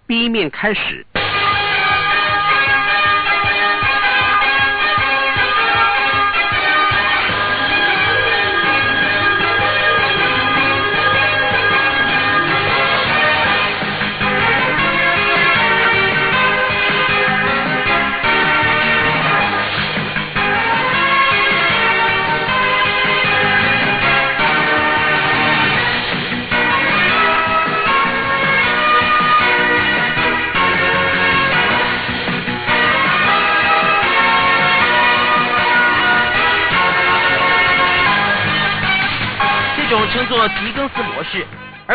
[0.06, 1.04] B 面开始。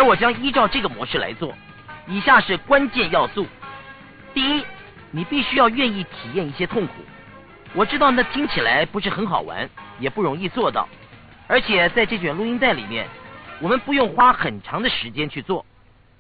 [0.08, 1.54] 我将依照这个模式来做。
[2.08, 3.46] 以下是关键要素：
[4.34, 4.64] 第一，
[5.12, 6.94] 你必须要愿意体验一些痛苦。
[7.74, 10.88] 我知道那听起来不是很好玩，也不容易做到。
[11.48, 13.06] 而且在这卷录音带里面，
[13.60, 15.66] 我们不用花很长的时间去做，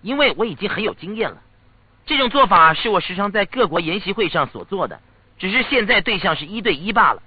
[0.01, 1.37] 因为我已经很有经验了。
[2.05, 4.99] 这种做法是我时常在各国研习会上所做的，
[5.39, 7.23] 只是现在对象是一对一罢了。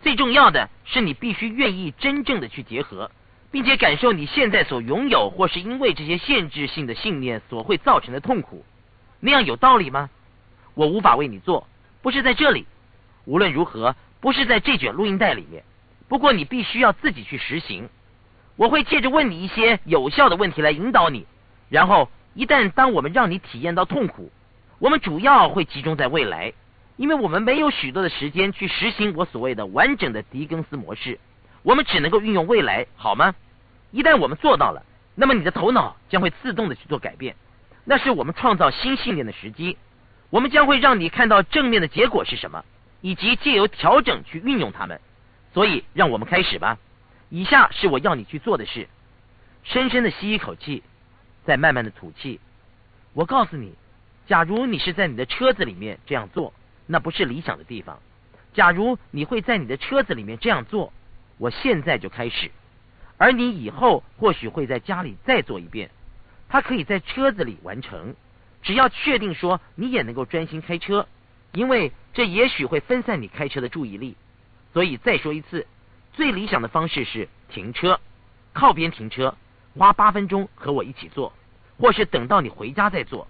[0.00, 3.10] 最重要的是，你必须愿意真正的去结合。
[3.50, 8.64] 并且感受你现在所拥有，或是因为这些限制性的信念所会造成的痛苦，
[9.18, 10.08] 那样有道理吗？
[10.74, 11.66] 我无法为你做，
[12.00, 12.66] 不是在这里。
[13.24, 15.64] 无论如何，不是在这卷录音带里面。
[16.08, 17.88] 不过你必须要自己去实行。
[18.56, 21.26] 我会借着问你一些有效的问题来引导你，
[21.68, 24.30] 然后一旦当我们让你体验到痛苦，
[24.78, 26.52] 我们主要会集中在未来，
[26.96, 31.18] 因为我们没有许多的时间去实行我所谓的完整的狄更斯模式。
[31.62, 33.34] 我们只能够运用未来，好吗？
[33.90, 37.36] 一旦我们做到了，那么你的头脑将会自动的去做改变，
[37.84, 39.76] 那是我们创造新信念的时机。
[40.30, 42.64] 我们将会让你看到正面的结果是什么，
[43.00, 45.00] 以及借由调整去运用它们。
[45.52, 46.78] 所以，让我们开始吧。
[47.28, 48.88] 以下是我要你去做的事：
[49.64, 50.82] 深深的吸一口气，
[51.44, 52.38] 再慢慢的吐气。
[53.12, 53.74] 我告诉你，
[54.28, 56.54] 假如你是在你的车子里面这样做，
[56.86, 57.98] 那不是理想的地方，
[58.54, 60.92] 假如你会在你的车子里面这样做，
[61.40, 62.50] 我现在就开始。
[63.16, 65.90] 而你以后或许会在家里再做一遍，
[66.50, 68.14] 它可以在车子里完成。
[68.62, 71.06] 只要确定说你也能够专心开车，
[71.52, 74.16] 因为这也许会分散你开车的注意力。
[74.74, 75.66] 所以再说一次，
[76.12, 77.98] 最理想的方式是停车，
[78.52, 79.34] 靠边停车，
[79.78, 81.32] 花八分钟和我一起做，
[81.78, 83.26] 或是等到你回家再做。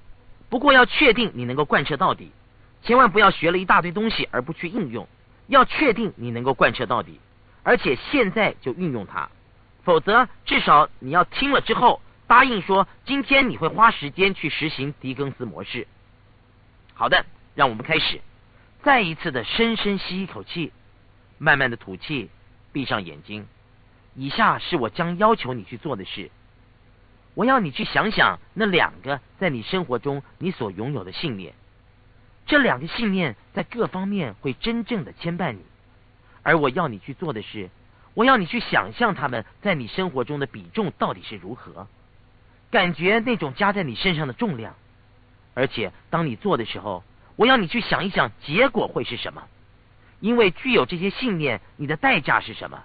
[0.48, 2.32] 不过要确定你能够贯彻到底，
[2.82, 5.06] 千万不要学了一大堆东西而不去应用。
[5.46, 7.20] 要确定你能够贯彻到底，
[7.62, 9.28] 而且现在就运用它。
[9.82, 15.86] 否则，至少你要听了之后答应说，今天你会花时间去实行狄更斯模式。
[16.94, 18.20] 好的，让我们开始。
[18.82, 20.72] 再一次的深深吸一口气，
[21.38, 22.30] 慢慢的吐气，
[22.72, 23.46] 闭上眼睛。
[24.14, 26.30] 以下是我将要求你去做的事。
[27.34, 31.54] 我要你去想想那两个在你生活中你所拥有的信念。
[32.46, 35.60] 这两个信念在各方面会真正的牵绊你，
[36.42, 37.70] 而我要你去做的是。
[38.14, 41.86] 我要你去想象他们在你生活中的比重到底是如何，
[42.70, 44.74] 感觉那种加在你身上的重量，
[45.54, 47.04] 而且当你做的时候，
[47.36, 49.44] 我要你去想一想结果会是什么。
[50.18, 52.82] 因为具有这些信念，你的代价是什么？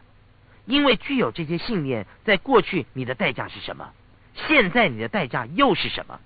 [0.65, 3.91] 因为具有这些信念，在过去你的代价是什么？
[4.35, 6.19] 现在你的代价又是什么？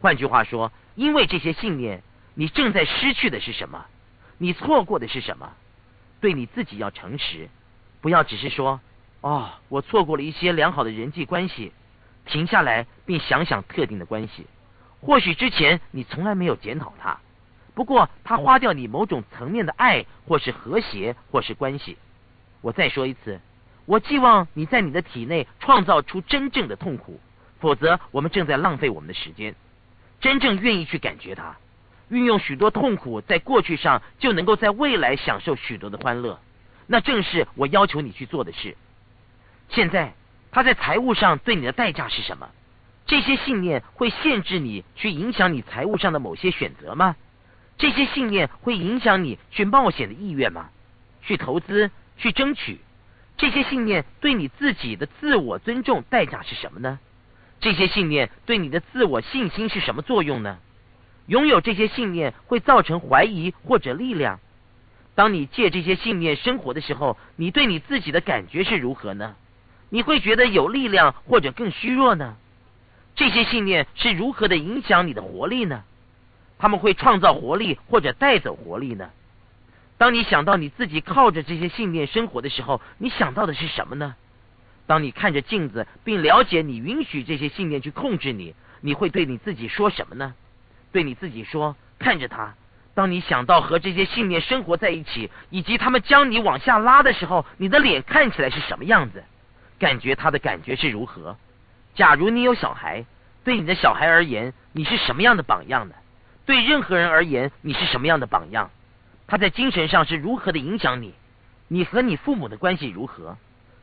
[0.00, 2.02] 换句话说，因为这些信念，
[2.34, 3.84] 你正在失去的是什么？
[4.38, 5.52] 你错过的是什么？
[6.20, 7.48] 对你自己要诚实。
[8.00, 8.80] 不要只是说，
[9.20, 11.72] 哦，我错过了一些良好的人际关系。
[12.26, 14.46] 停下来，并想想特定的关系。
[15.00, 17.18] 或许之前你从来没有检讨它，
[17.74, 21.96] 不过它花掉你某种层面的爱，或是和谐，或是关系。
[22.60, 23.40] 我再说一次，
[23.86, 27.18] 我寄望你在你的体内创造出真正的痛苦，
[27.58, 29.54] 否则我们正在浪费我们的时间。
[30.20, 31.56] 真正愿意去感觉它，
[32.10, 36.38] 运用许多痛苦在过去上，就能够在未来享受许多的欢乐。
[36.86, 38.76] 那正是我要求你去做的事。
[39.68, 40.14] 现在，
[40.50, 42.48] 他在财务上对你的代价是什么？
[43.06, 47.16] 这些信念会限制你去影响你财务上的某些选择吗？
[47.78, 50.68] 这些信念会影响你去冒险的意愿吗？
[51.22, 52.80] 去投资、去争取？
[53.36, 56.98] 这些信念对你自己的自我尊重代价是什么呢？
[57.60, 60.58] 这些信念对你的自我信心是什么作用呢？
[61.30, 64.40] 拥有这些信念会造成怀疑或者力量？
[65.14, 69.36] 当你借这些信念生活的时候，你对你自己的感觉是如何呢？
[69.90, 72.34] 你会觉得有力量，或者更虚弱呢？
[73.14, 75.84] 这些信念是如何的影响你的活力呢？
[76.58, 79.10] 他们会创造活力，或者带走活力呢？
[79.98, 84.16] 当你想到你自己靠着这些信念生活的时候，你想到的是什么呢？
[84.88, 90.34] 当你看着镜子，并了解你允许这些信念去控制你，你会对你自己说什么呢？
[90.92, 92.54] 对你自己说：“看着他。”
[92.94, 99.22] 当你想到和这些信念生活在一起，以及他们将你往下拉的时候，你的脸看起来是什么样子？
[99.78, 101.36] 感觉他的感觉是如何？
[101.94, 103.04] 假如你有小孩，
[103.44, 105.94] 对你的小孩而言，你是什么样的榜样呢？
[106.44, 108.70] 对任何人而言，你是什么样的榜样？
[109.26, 111.14] 他在精神上是如何的影响你？
[111.68, 113.38] 你和你父母的关系如何？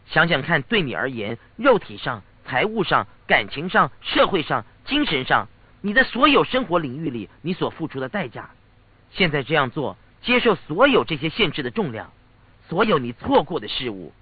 [0.05, 5.47] 想想看，对你而言，肉体上、财务上、感情上、社会上、精神上，
[5.81, 8.49] 你的所有生活领域里，你所付出的代价。
[9.11, 12.11] 现在这样做，接受所有这些限制的重量，
[12.67, 14.13] 所有你错过的事物。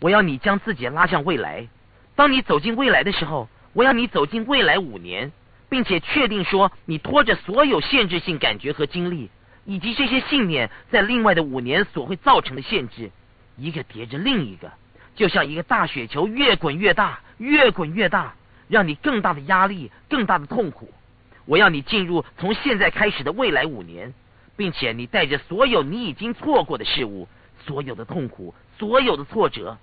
[0.00, 1.66] 我要你将自己拉向未来。
[2.14, 5.32] 当你走进未来的时候，我要你走进未来五年，
[5.68, 9.30] 并且确定说，你拖着所有限制性感觉和经历，
[9.64, 13.10] 以及这些信念在另外的五年所会造成的限制，
[13.56, 14.70] 一个叠着另一个，
[15.16, 18.34] 就像一个大雪球越滚越大，越滚越大，
[18.68, 20.92] 让你更大的压力，更大的痛苦。
[21.46, 24.14] 我要你进入从现在开始的未来五年。
[24.58, 27.28] 并且你带着所有你已经错过的事物，
[27.64, 29.78] 所有的痛苦，所有的挫折，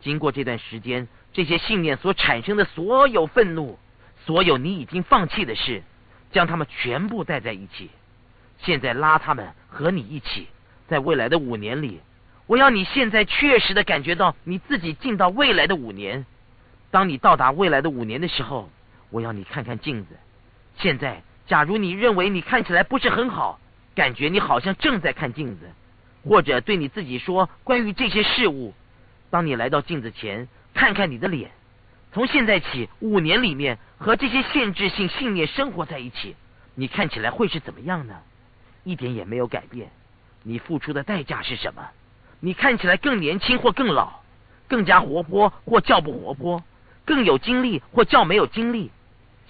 [0.00, 3.78] 经过这段时间，这些信念所产生的所有愤怒，
[4.24, 5.82] 所有你已经放弃的事，
[6.32, 7.90] 将他们全部带在一起。
[8.56, 10.46] 现在拉他们和你一起，
[10.88, 12.00] 在未来的五年里，
[12.46, 16.24] 我要你现在确实的感觉到你自己进到未来的五年。
[16.94, 18.70] 当你到达未来的五年的时候，
[19.10, 20.16] 我要你看看镜子。
[20.76, 23.58] 现在，假如你认为你看起来不是很好。
[23.96, 25.68] 感觉你好像正在看镜子，
[26.24, 28.74] 或者对你自己说关于这些事物。
[29.28, 31.50] 当你来到镜子前，看看你的脸。
[32.12, 36.36] 从现在起，五年里面和这些限制性信念生活在一起，
[36.76, 38.14] 你看起来会是怎么样呢？
[38.84, 39.90] 一点也没有改变。
[40.44, 41.82] 你付出的代价是什么？
[42.38, 44.20] 你看起来更年轻或更老，
[44.68, 46.62] 更加活泼或较不活泼，
[47.04, 48.90] 更有精力或较没有精力。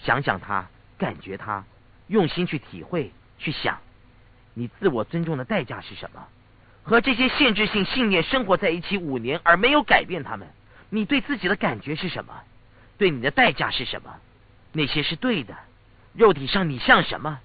[0.02, 0.66] 想想他，
[0.98, 1.64] 感觉他，
[2.09, 3.78] 用心去体会，去想。
[4.55, 6.26] 你自我尊重的代价是什么？
[6.82, 10.48] 和这些限制性信念生活在一起五年而没有改变他们，
[10.90, 12.34] 你对自己的感觉是什么？
[12.98, 14.14] 对你的代价是什么？
[14.72, 15.55] 那些是对的。
[16.12, 17.40] 肉体上你像什么？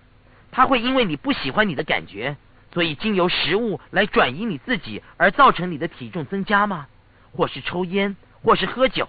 [0.52, 2.36] 他会因为你不喜欢你的感觉，
[2.74, 6.88] 所以经由食物来转移你自己，而造成你的体重增加吗？
[7.32, 9.08] 或是抽烟，或是喝酒，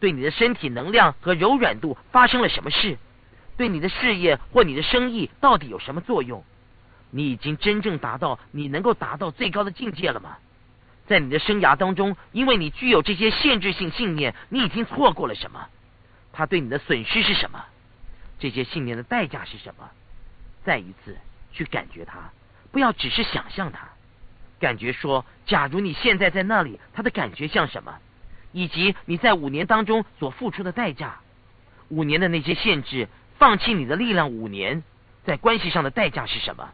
[0.00, 2.98] 对你的身体能量和柔软度发生了什么事？
[3.56, 6.44] 对你的事业或你的生意到底有什么作用？
[7.10, 10.38] 你已经真正达到你能够达到最高的境界了吗？
[11.06, 15.68] 在你的生涯当中，因为你具有这些限制性信念，你已经错过了什么？
[16.32, 17.64] 它对你的损失是什么？
[18.40, 19.88] 这些信念的代价是什么？
[20.64, 21.16] 再一次
[21.52, 22.32] 去感觉它，
[22.72, 23.86] 不要只是想象它。
[24.58, 27.98] 感觉说，假如你现在在那里，它的感觉像什么？
[28.54, 31.16] 以及你在五年当中所付出的代价，
[31.88, 34.84] 五年的那些限制，放弃你的力量五年，
[35.24, 36.70] 在关系上的代价是什么？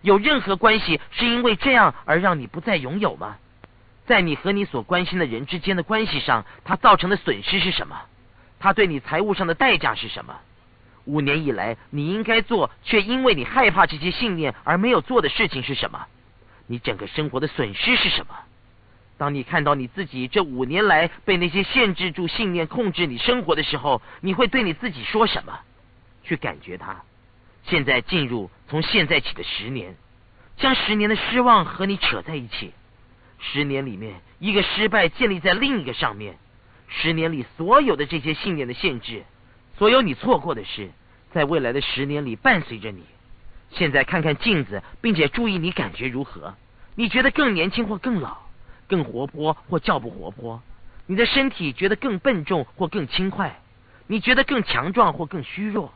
[0.00, 3.36] 有任何关系是因为这样而让你不再拥有吗？
[4.04, 7.96] 在你和你所关心的人之间的关系上，它造成的损失是什么？
[8.58, 10.40] 它对你财务上的代价是什么？
[11.04, 16.04] 五年以来你应该做却因为你害怕这些信念而没有做的事情是什么？
[16.66, 18.34] 你整个生活的损失是什么？
[19.22, 25.60] 当你看到你自己这五年来被那些限制住信念控制你生活的时候，你会对你自己说什么？
[26.24, 27.04] 去感觉它。
[27.62, 29.94] 现在进入从现在起的十年，
[30.56, 32.72] 将十年的失望和你扯在一起。
[33.38, 36.36] 十年里面，一个失败建立在另一个上面。
[36.88, 39.22] 十年里所有的这些信念的限制，
[39.78, 40.90] 所有你错过的事，
[41.30, 43.04] 在未来的十年里伴随着你。
[43.70, 46.56] 现在看看镜子，并且注意你感觉如何？
[46.96, 48.38] 你觉得更年轻或更老？
[48.88, 50.62] 更活泼或较不活泼？
[51.06, 53.60] 你的身体觉得更笨重或更轻快？
[54.06, 55.92] 你觉得更强壮或更虚弱？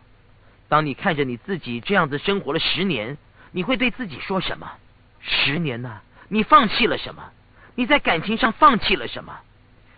[0.69, 3.19] 当你看着你自己这样子生活了十年，
[3.53, 4.73] 你会对自己说什么？
[5.21, 6.01] 十年呢？
[6.29, 7.31] 你放弃了什么？
[7.75, 9.39] 你在感情上放弃了什么？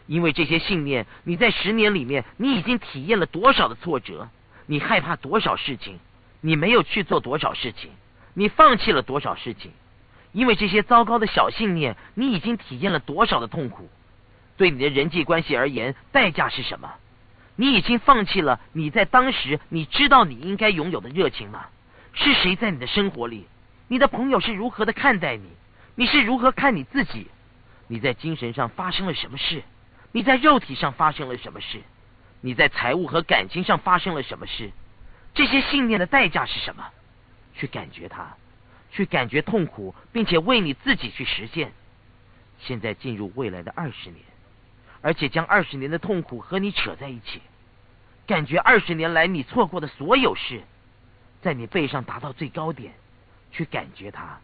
[0.06, 4.28] 因为这些信念，你在十年里面，你已经体验了多少的挫折？
[4.66, 5.98] 你害怕多少事情？
[6.40, 7.90] 你没有去做多少事情？
[8.34, 9.72] 你放弃了多少事情？
[10.32, 13.88] 因为这些糟糕的小信念，你已经体验了多少的痛苦？
[14.56, 16.92] 对你的人际关系而言，代价是什么？
[17.56, 21.66] 你已经放弃了你在当时你知道你应该拥有的热情吗？
[22.12, 23.46] 是谁在你的生活里？
[23.88, 25.48] 你的朋友是如何的看待你？
[25.94, 27.28] 你是如何看你自己？
[27.86, 29.62] 你在精神上发生了什么事？
[30.12, 31.80] 你在肉体上发生了什么事？
[32.40, 34.70] 你在财务和感情上发生了什么事？
[35.34, 36.84] 这些信念的代价是什么？
[37.54, 38.36] 去感觉它，
[38.90, 41.72] 去感觉痛苦，并且为你自己去实现。
[42.58, 44.22] 现在进入未来的二十年。
[45.00, 47.40] 而且将二十年的痛苦和你扯在一起，
[48.26, 50.60] 感觉二十年来你错过的所有事，
[51.40, 52.92] 在你背上达到最高点，
[53.52, 54.40] 去感觉它，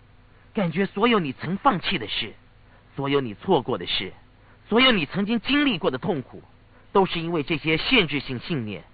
[0.54, 2.32] 感觉所有你曾放弃的事，
[2.94, 4.12] 所有你错过的事，
[4.68, 6.40] 所有你曾经经历过的痛苦，
[6.92, 8.84] 都是因为这些限制性信念。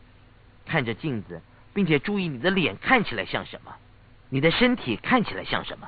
[0.65, 1.43] 看着镜子，
[1.75, 3.77] 并且注意你的脸看起来像什么，
[4.31, 5.87] 你的身体看起来像什么，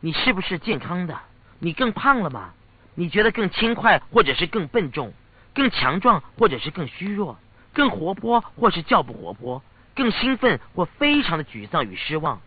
[0.00, 1.18] 你是不是健康的？
[1.60, 2.52] 你更胖了吗？
[2.94, 5.10] 你觉得更轻快，或者是更笨重；
[5.54, 7.36] 更强壮，或者是更虚弱；
[7.72, 9.62] 更活泼，或是较不活泼；
[9.94, 12.40] 更兴奋，或非常的沮丧与失望。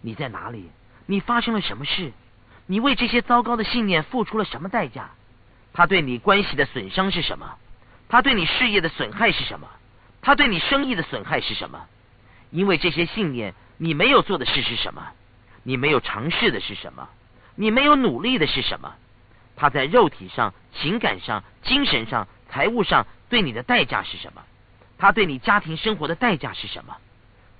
[0.00, 0.70] 你在哪里？
[1.06, 2.12] 你发生了什么事？
[2.66, 5.10] 你为这些糟糕的信念付出了什么代价？
[5.72, 7.56] 他对你关系的损伤是什么？
[8.08, 9.68] 他对你事业的损害是什么？
[10.22, 11.86] 他对你生意的损害是什么？
[12.50, 15.08] 因为这些信念，你没有做的事是什么？
[15.62, 17.08] 你没有尝试的是什么？
[17.54, 18.94] 你没有努力的是什么？
[19.56, 24.42] 他在肉体上、情感上、精神上、财务上对你的代价是什么？
[24.98, 26.96] 他对你家庭生活的代价是什么？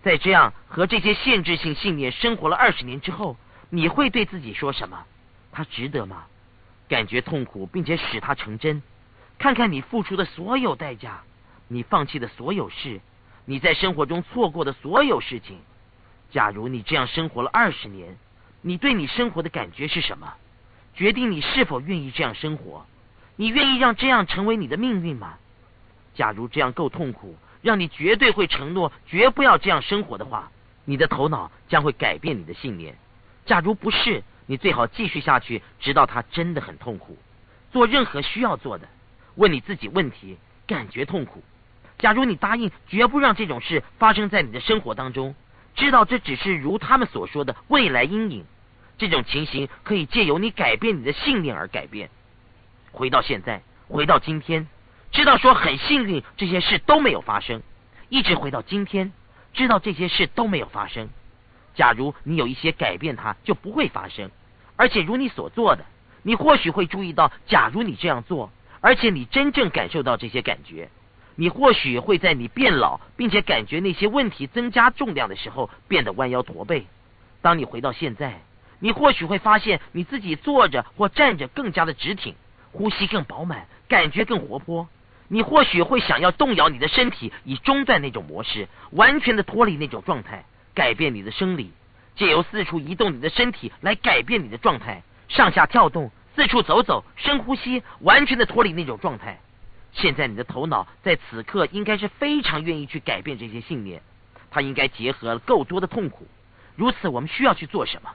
[0.02, 3.36] 在这样和这些限制性信念生活了二十年之后，
[3.70, 5.04] 你会对自己说什么？
[5.52, 6.26] 他值得吗？
[6.88, 8.82] 感觉痛苦，并且使它成真。
[9.38, 11.22] 看看你付出的所有代价，
[11.68, 13.00] 你放弃的所有事，
[13.44, 15.58] 你在生活中错过的所有事情。
[16.30, 18.16] 假如你这样生活了二十年，
[18.60, 20.34] 你对你生活的感觉是什么？
[20.94, 22.84] 决定你是否愿意这样生活，
[23.36, 25.38] 你愿意让这样成为你的命运吗？
[26.14, 30.50] 假如这样够痛苦，让你绝对会承诺绝不要这样生活的话，
[30.84, 32.96] 你的头脑将会改变你的信念。
[33.46, 37.16] 假如不是，你最好继续下去，直到它真的很痛苦。
[37.70, 38.88] 做任何需要做的，
[39.36, 41.42] 问你自己问题，感觉痛苦。
[41.98, 45.34] 假如你答应绝不让这种事发生在你的生活当中，
[45.78, 48.44] 知道这只是如他们所说的未来阴影。
[48.98, 52.10] 这种情形可以借由你改变你的信念而改变。
[52.90, 54.66] 回到现在，回到今天，
[55.12, 57.62] 知道说很幸运这些事都没有发生，
[58.08, 59.12] 一直回到今天，
[59.54, 61.08] 知道这些事都没有发生。
[61.76, 64.32] 假如你有一些改变，它就不会发生。
[64.74, 65.84] 而且如你所做的，
[66.24, 68.50] 你或许会注意到，假如你这样做，
[68.80, 70.90] 而且你真正感受到这些感觉，
[71.40, 76.86] 你或许会在你变老，并且感觉那些问题增加重量的时候，变得弯腰驼背。
[77.42, 78.40] 当你回到现在，
[78.80, 82.34] 你或许会发现你自己坐着或站着更加的直挺，
[82.72, 84.88] 呼吸更饱满，感觉更活泼。
[85.28, 91.70] 你或许会想要动摇你的身体，以中断那种模式，完全的脱离那种状态，改变你的生理，
[92.16, 99.38] 借由四处移动你的身体来改变你的状态，上下跳动，四处走走，深呼吸，完全的脱离那种状态。
[99.92, 104.02] 现在你的头脑在此刻应该是非常愿意去改变这些信念，
[104.50, 106.26] 它应该结合了够多的痛苦。
[106.76, 108.10] 如此，我们需要去做什么？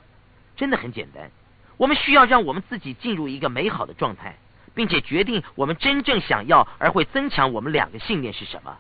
[0.55, 1.31] 真的很简单，
[1.77, 4.37] 我们需要让我们自己进入一个美好的状态。
[4.75, 8.77] 并且决定我们真正想要而会增强我们两个信念是什么，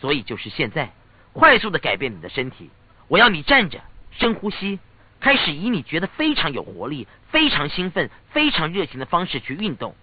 [0.00, 0.92] 所以就是现在，
[1.32, 2.70] 快速的改变你的身体。
[3.08, 3.80] 我要你站着，
[4.12, 4.78] 深呼吸，
[5.18, 9.96] 开始以你觉得非常有活力、非常兴奋、非常热情的方式去运动。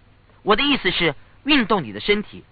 [0.44, 2.44] 我的意思是运动你的身体。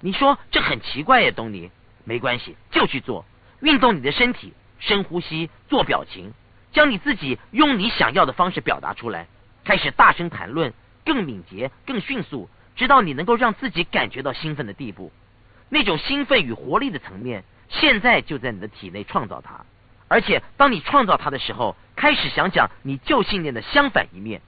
[0.00, 1.70] 你说这很奇怪呀，东尼？
[2.04, 3.24] 没关系，就去做，
[3.60, 6.32] 运动你的身体，深呼吸，做表情，
[6.72, 9.26] 将你自己用你想要的方式表达出来，
[9.64, 10.72] 开始大声谈论。
[11.06, 15.12] 更敏捷、更迅速，直到你能够让自己感觉到兴奋的地步。
[15.68, 19.66] 那种兴奋与活力的层面，现在就在你的体内创造它。
[20.08, 24.40] 而且，当你创造它的时候，开始想想你旧信念的相反一面。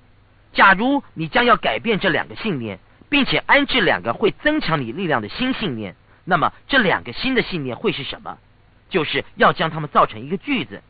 [0.55, 2.78] 假如你将要改变这两个信念，
[3.09, 5.95] 并且安置两个会增强你力量的新信念，
[6.25, 8.39] 那么这两个新的信念会是什么？
[8.89, 10.83] 就是要将它们造成一个句子。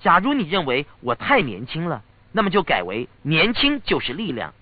[0.00, 2.02] 假如你认为我太年轻了，
[2.32, 4.54] 那么就改为年轻就是力量。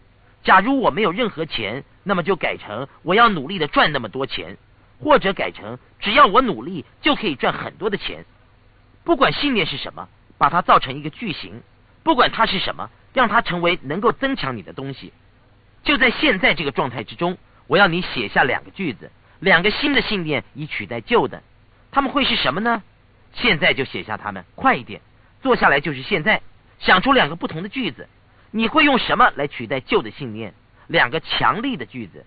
[0.42, 4.56] 假如我没有任何钱，那么就改成我要努力的赚那么多钱，
[5.00, 8.24] 或者改成只要我努力就可以赚很多的钱。
[9.04, 11.62] 不管信念是什么，把它造成一个句型，
[12.02, 15.12] 不管它是什么，让它成为能够增强你的东西。
[15.82, 19.10] 就在现在这个状态之中，我要你写下两个句子，
[19.40, 21.42] 两个新的信念以取代旧的，
[21.90, 22.82] 他们会是什么呢？
[23.32, 25.00] 现在就写下它们，快一点，
[25.42, 26.42] 坐下来就是现在，
[26.78, 28.08] 想出两个不同的句子。
[28.50, 30.52] 你会用什么来取代旧的信念？
[30.86, 32.26] 两个强力的句子。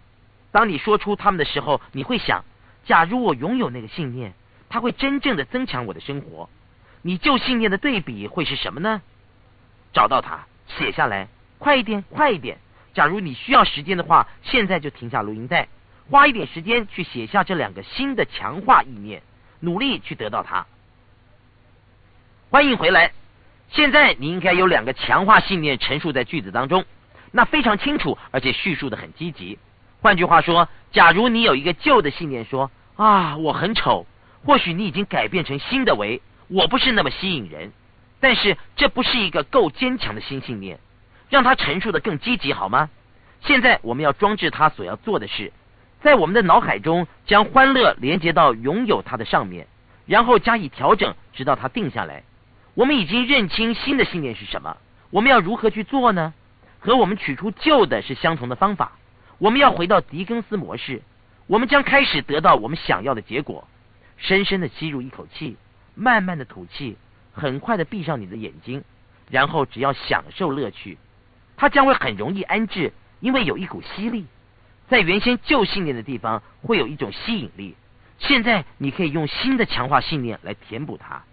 [0.52, 2.44] 当你说出他们的时候，你会想：
[2.86, 4.34] 假如我拥有那个信念，
[4.68, 6.50] 它会真正的增强我的生活。
[7.04, 9.02] 你旧信念的对比会是什么呢？
[9.94, 11.28] 找到它，写下来，
[11.60, 12.58] 快一点，快一点。
[12.96, 15.68] 假如你需要时间的话，现在就停下录音带，
[16.10, 19.22] 花一点时间去写下这两个新的强化意念，
[19.60, 20.66] 努力去得到它。
[22.50, 23.12] 欢迎回来。
[23.70, 26.86] 现在你应该有两个强化信念陈述在句子当中，
[27.32, 29.60] 那非常清楚，而且叙述的很积极。
[30.02, 34.06] 换句话说，假如你有一个旧的信念说啊我很丑，
[34.46, 37.74] 或许你已经改变成新的为我不是那么吸引人，
[38.22, 40.80] 但是这不是一个够坚强的新信念，
[41.30, 42.90] 让它陈述的更积极好吗？
[43.42, 45.52] 现在我们要装置它所要做的事，
[46.02, 49.68] 在我们的脑海中将欢乐连接到拥有它的上面，
[50.06, 52.24] 然后加以调整，直到它定下来。
[52.74, 54.78] 我们已经认清新的信念是什么，
[55.10, 56.34] 我们要如何去做呢？
[56.80, 58.94] 和我们取出旧的是相同的方法。
[59.38, 61.02] 我们要回到狄更斯模式，
[61.48, 63.68] 我们将开始得到我们想要的结果。
[64.18, 65.58] 深深的吸入一口气，
[65.94, 66.98] 慢慢的吐气，
[67.34, 68.84] 很快的闭上你的眼睛，
[69.30, 70.98] 然后只要享受乐趣，
[71.58, 74.26] 它将会很容易安置，因为有一股吸力，
[74.88, 77.76] 在原先旧信念的地方会有一种吸引力。
[78.20, 81.24] 现在你可以用新的强化信念来填补它。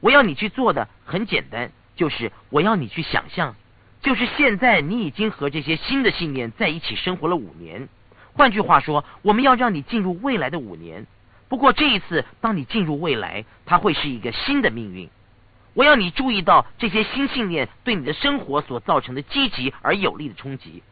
[0.00, 3.56] 我要你去做的很简单，就是我要你去想象，
[4.00, 7.88] 就是现在你已经和这些新的信念在一起生活了五年。
[8.34, 11.06] 换句话说，我们要让你进入未来的五年。
[11.48, 15.08] 不过这一次，当你进入未来，它会是一个新的命运。
[15.76, 20.82] 我要你注意到这些新信念对你的生活所造成的积极而有力的冲击。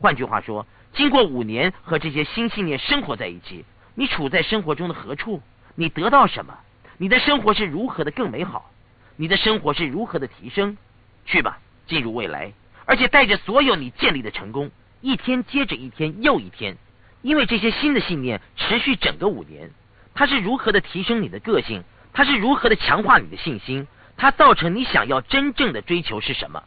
[0.00, 3.64] 换句话说，经过五年和这些新信念生活在一起，
[3.94, 5.40] 你处在生活中的何处？
[5.76, 6.58] 你得到什么？
[6.98, 8.72] 你的生活是如何的更美好？
[9.14, 10.76] 你的生活是如何的提升？
[11.24, 12.52] 去吧，进入未来，
[12.84, 14.72] 而且带着所有你建立的成功，
[15.02, 16.76] 一天接着一天又一天，
[17.22, 19.70] 因为这些新的信念持续整个五年。
[20.14, 21.84] 它是如何的提升你的个性？
[22.12, 23.86] 它是如何的强化你的信心？
[24.22, 26.62] 它造成你想要真正的追求是什么？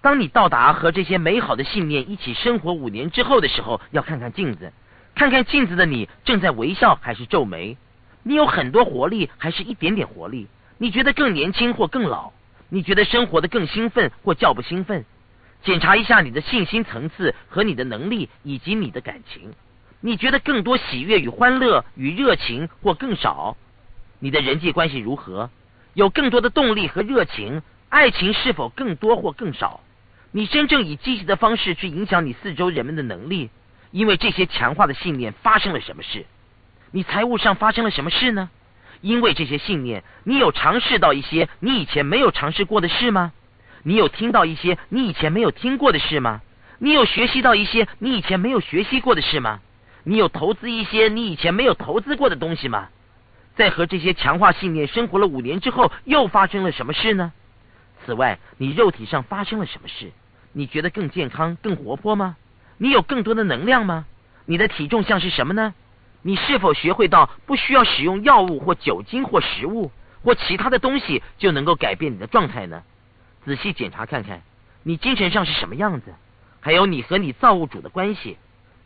[0.00, 4.72] 当你到达和这些美好的信念一起生活五年之后的时候，要看看镜子，
[5.14, 7.76] 看看镜子的你正在微笑还是皱眉。
[8.24, 10.48] 你有很多活力，还是一点点活力？
[10.76, 12.32] 你觉得更年轻或更老？
[12.68, 15.04] 你觉得生活的更兴奋或较不兴奋？
[15.62, 19.54] 检查一下你的信心层次和你的能力以及你的感情。
[20.00, 23.56] 你觉得更多喜悦与欢乐与热情或更少？
[24.18, 25.48] 你的人际关系如何？
[25.94, 27.62] 有更多的动力和热情？
[27.88, 29.80] 爱情是否更多或更少？
[30.30, 33.50] 你真正以积极的方式去影响你四周人们的能力，
[33.90, 36.24] 因为这些强化的信念发生了什么事？
[36.90, 38.48] 你财务上发生了什么事呢？
[39.02, 43.32] 因为这些信念，你有尝试到一些你以前没有尝试过的事吗？
[43.82, 46.40] 你有听到一些你以前没有听过的事吗？
[46.78, 49.60] 你有学习到一些你以前没有学习过的事吗？
[50.04, 52.88] 你有投资一些你以前没有投资过的东西吗？
[53.56, 57.32] 在和这些强化信念生活了五年之后，又发生了什么事呢？
[58.04, 60.10] 此外，你肉体上发生了什么事？
[60.52, 62.36] 你觉得更健康、更活泼吗？
[62.78, 64.06] 你有更多的能量吗？
[64.44, 65.74] 你的体重像是什么呢？
[66.22, 69.90] 你是否学会到不需要使用药物或酒精或食物
[70.22, 72.82] 或其他的东西就能够改变你的状态呢？
[73.44, 74.42] 仔细检查看看，
[74.82, 76.14] 你精神上是什么样子？
[76.60, 78.38] 还有你和你造物主的关系，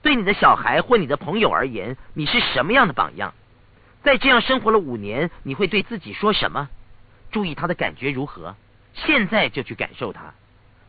[0.02, 3.34] 对你的小孩或你的朋友而言，你是什么样的榜样？
[4.06, 6.68] 在这样生活了五年，你会对自己说什么？
[7.32, 8.54] 注意他的感觉如何？
[8.94, 10.32] 现在就去感受它。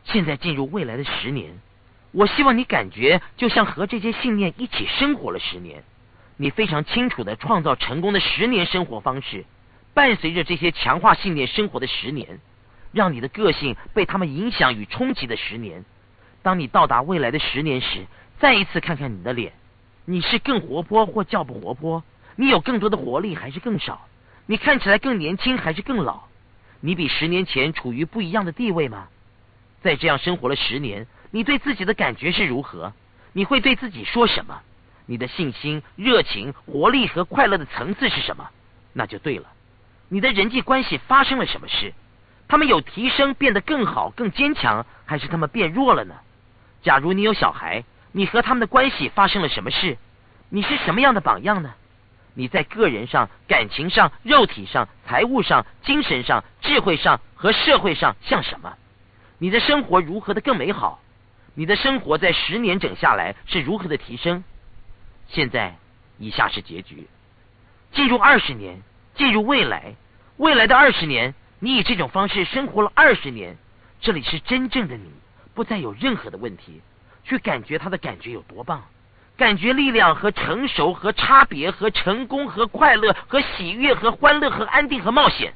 [0.03, 1.59] 现在进入未来的十年，
[2.11, 5.83] 我希望你感觉就像和这些信念一起生活了十年。
[6.35, 9.45] 你非常清楚的创造成功的十年生活方式，
[9.95, 12.39] 伴随着这些强化信念生活的十年，
[12.91, 15.83] 让你的个性被他们影响与冲击的十年。
[16.43, 18.05] 当你到达未来的十年时，
[18.37, 19.53] 再一次看看你的脸，
[20.05, 22.03] 你是更活泼或较不活泼？
[22.39, 24.07] 你有更多的活力还是更少？
[24.45, 26.21] 你看起来更年轻还是更老？
[26.79, 29.07] 你比十年前处于不一样的地位吗？
[29.81, 32.93] 在这样生活了十年，你对自己的感觉是如何？
[33.33, 34.61] 你会对自己说什么？
[35.07, 38.47] 你的信心、热情、活力和快乐的层次是什么？
[38.93, 39.47] 那就对了。
[40.07, 41.93] 你的人际关系发生了什么事？
[42.47, 46.13] 他们有提升，变得更好、更坚强，还是他们变弱了呢？
[46.83, 49.97] 假如你有小孩，你和他们的关系发生了什么事？
[50.49, 51.73] 你是什么样的榜样呢？
[52.37, 58.77] 你在个人上、感情上、肉体上、财务上、精神上、智慧上和社会上像什么？
[59.39, 61.01] 你的生活如何的更美好？
[61.55, 64.43] 你的生活在十年整下来是如何的提升？
[65.27, 65.77] 现在，
[66.19, 67.07] 以下是结局：
[67.91, 68.83] 进入二十年，
[69.15, 69.95] 进入未来，
[70.37, 73.57] 未来的二十年，你以这种方式生活了二十年，
[73.99, 75.11] 这里是真正的你，
[75.55, 76.83] 不再有任何的问题。
[77.23, 78.85] 去感觉他的感觉有多棒，
[79.37, 85.53] 感觉力量和成熟和差别和成功和快乐和喜悦和欢乐和安定和冒险。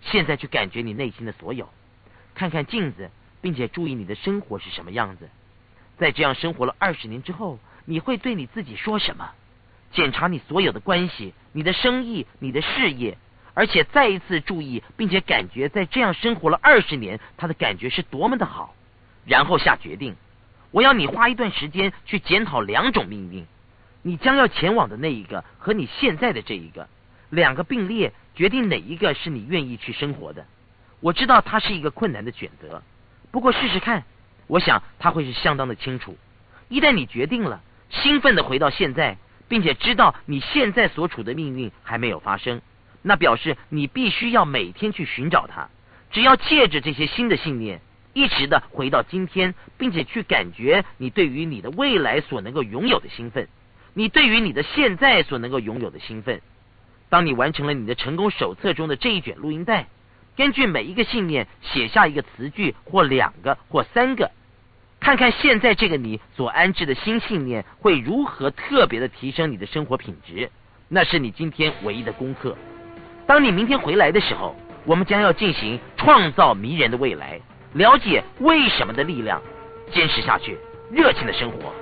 [0.00, 1.68] 现在去感觉你内心的所有，
[2.34, 3.10] 看看镜子，
[3.40, 5.28] 并且注意你的生活是什么样子。
[5.98, 7.58] 在这样生活了二十年之后。
[7.90, 9.30] 你会对你自己说什么？
[9.92, 13.16] 检查你所有的关系、你的生意、你的事业，
[13.54, 18.74] 而且再一次注意，并且感觉在这样生活了二十年，他的感觉是多么的好。
[19.24, 20.14] 然后下决定。
[20.70, 23.46] 我要你花一段时间去检讨两种命运，
[24.02, 26.88] 你将要前往的那一个和你现在的这一个，
[27.30, 30.46] 两个并列，决定哪一个是你愿意去生活的。
[31.00, 32.82] 我知道它是一个困难的选择，
[33.30, 34.04] 不过试试看，
[34.46, 36.16] 我想他会是相当的清楚。
[36.68, 37.62] 一旦你决定了。
[37.90, 39.16] 兴奋的回到现在，
[39.48, 42.60] 并且知道你现在所处的命运还没有发生，
[43.00, 45.70] 那表示你必须要每天去寻找它。
[46.10, 47.80] 只要借着这些新的信念，
[48.12, 53.48] 一直的回到今天，并且去感觉你对于你的未来所能够拥有的兴奋，
[53.94, 56.40] 你对于你的现在所能够拥有的兴奋。
[57.08, 59.88] 当你完成了你的成功手册中的这一卷录音带，
[60.36, 64.30] 根据每一个信念写下一个词句，或两个，或三个。
[65.00, 70.50] 看看现在这个你所安置的新信念会如何特别的提升你的生活品质，
[70.88, 72.56] 那是你今天唯一的功课。
[73.26, 77.40] 当你明天回来的时候，我们将要进行创造迷人的未来，
[77.78, 79.40] 了解为什么的力量，
[79.92, 80.58] 坚持下去，
[80.90, 81.72] 热情的生活。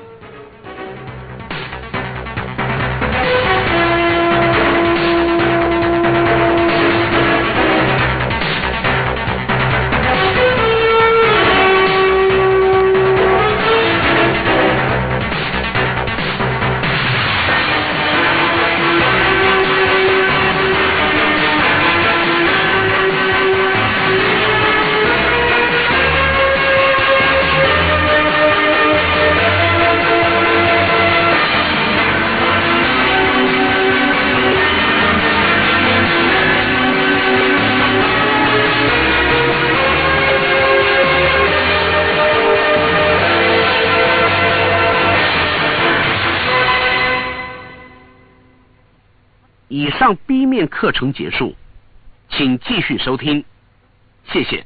[50.57, 51.55] 面课程结束，
[52.31, 53.45] 请继续收听，
[54.33, 54.65] 谢谢。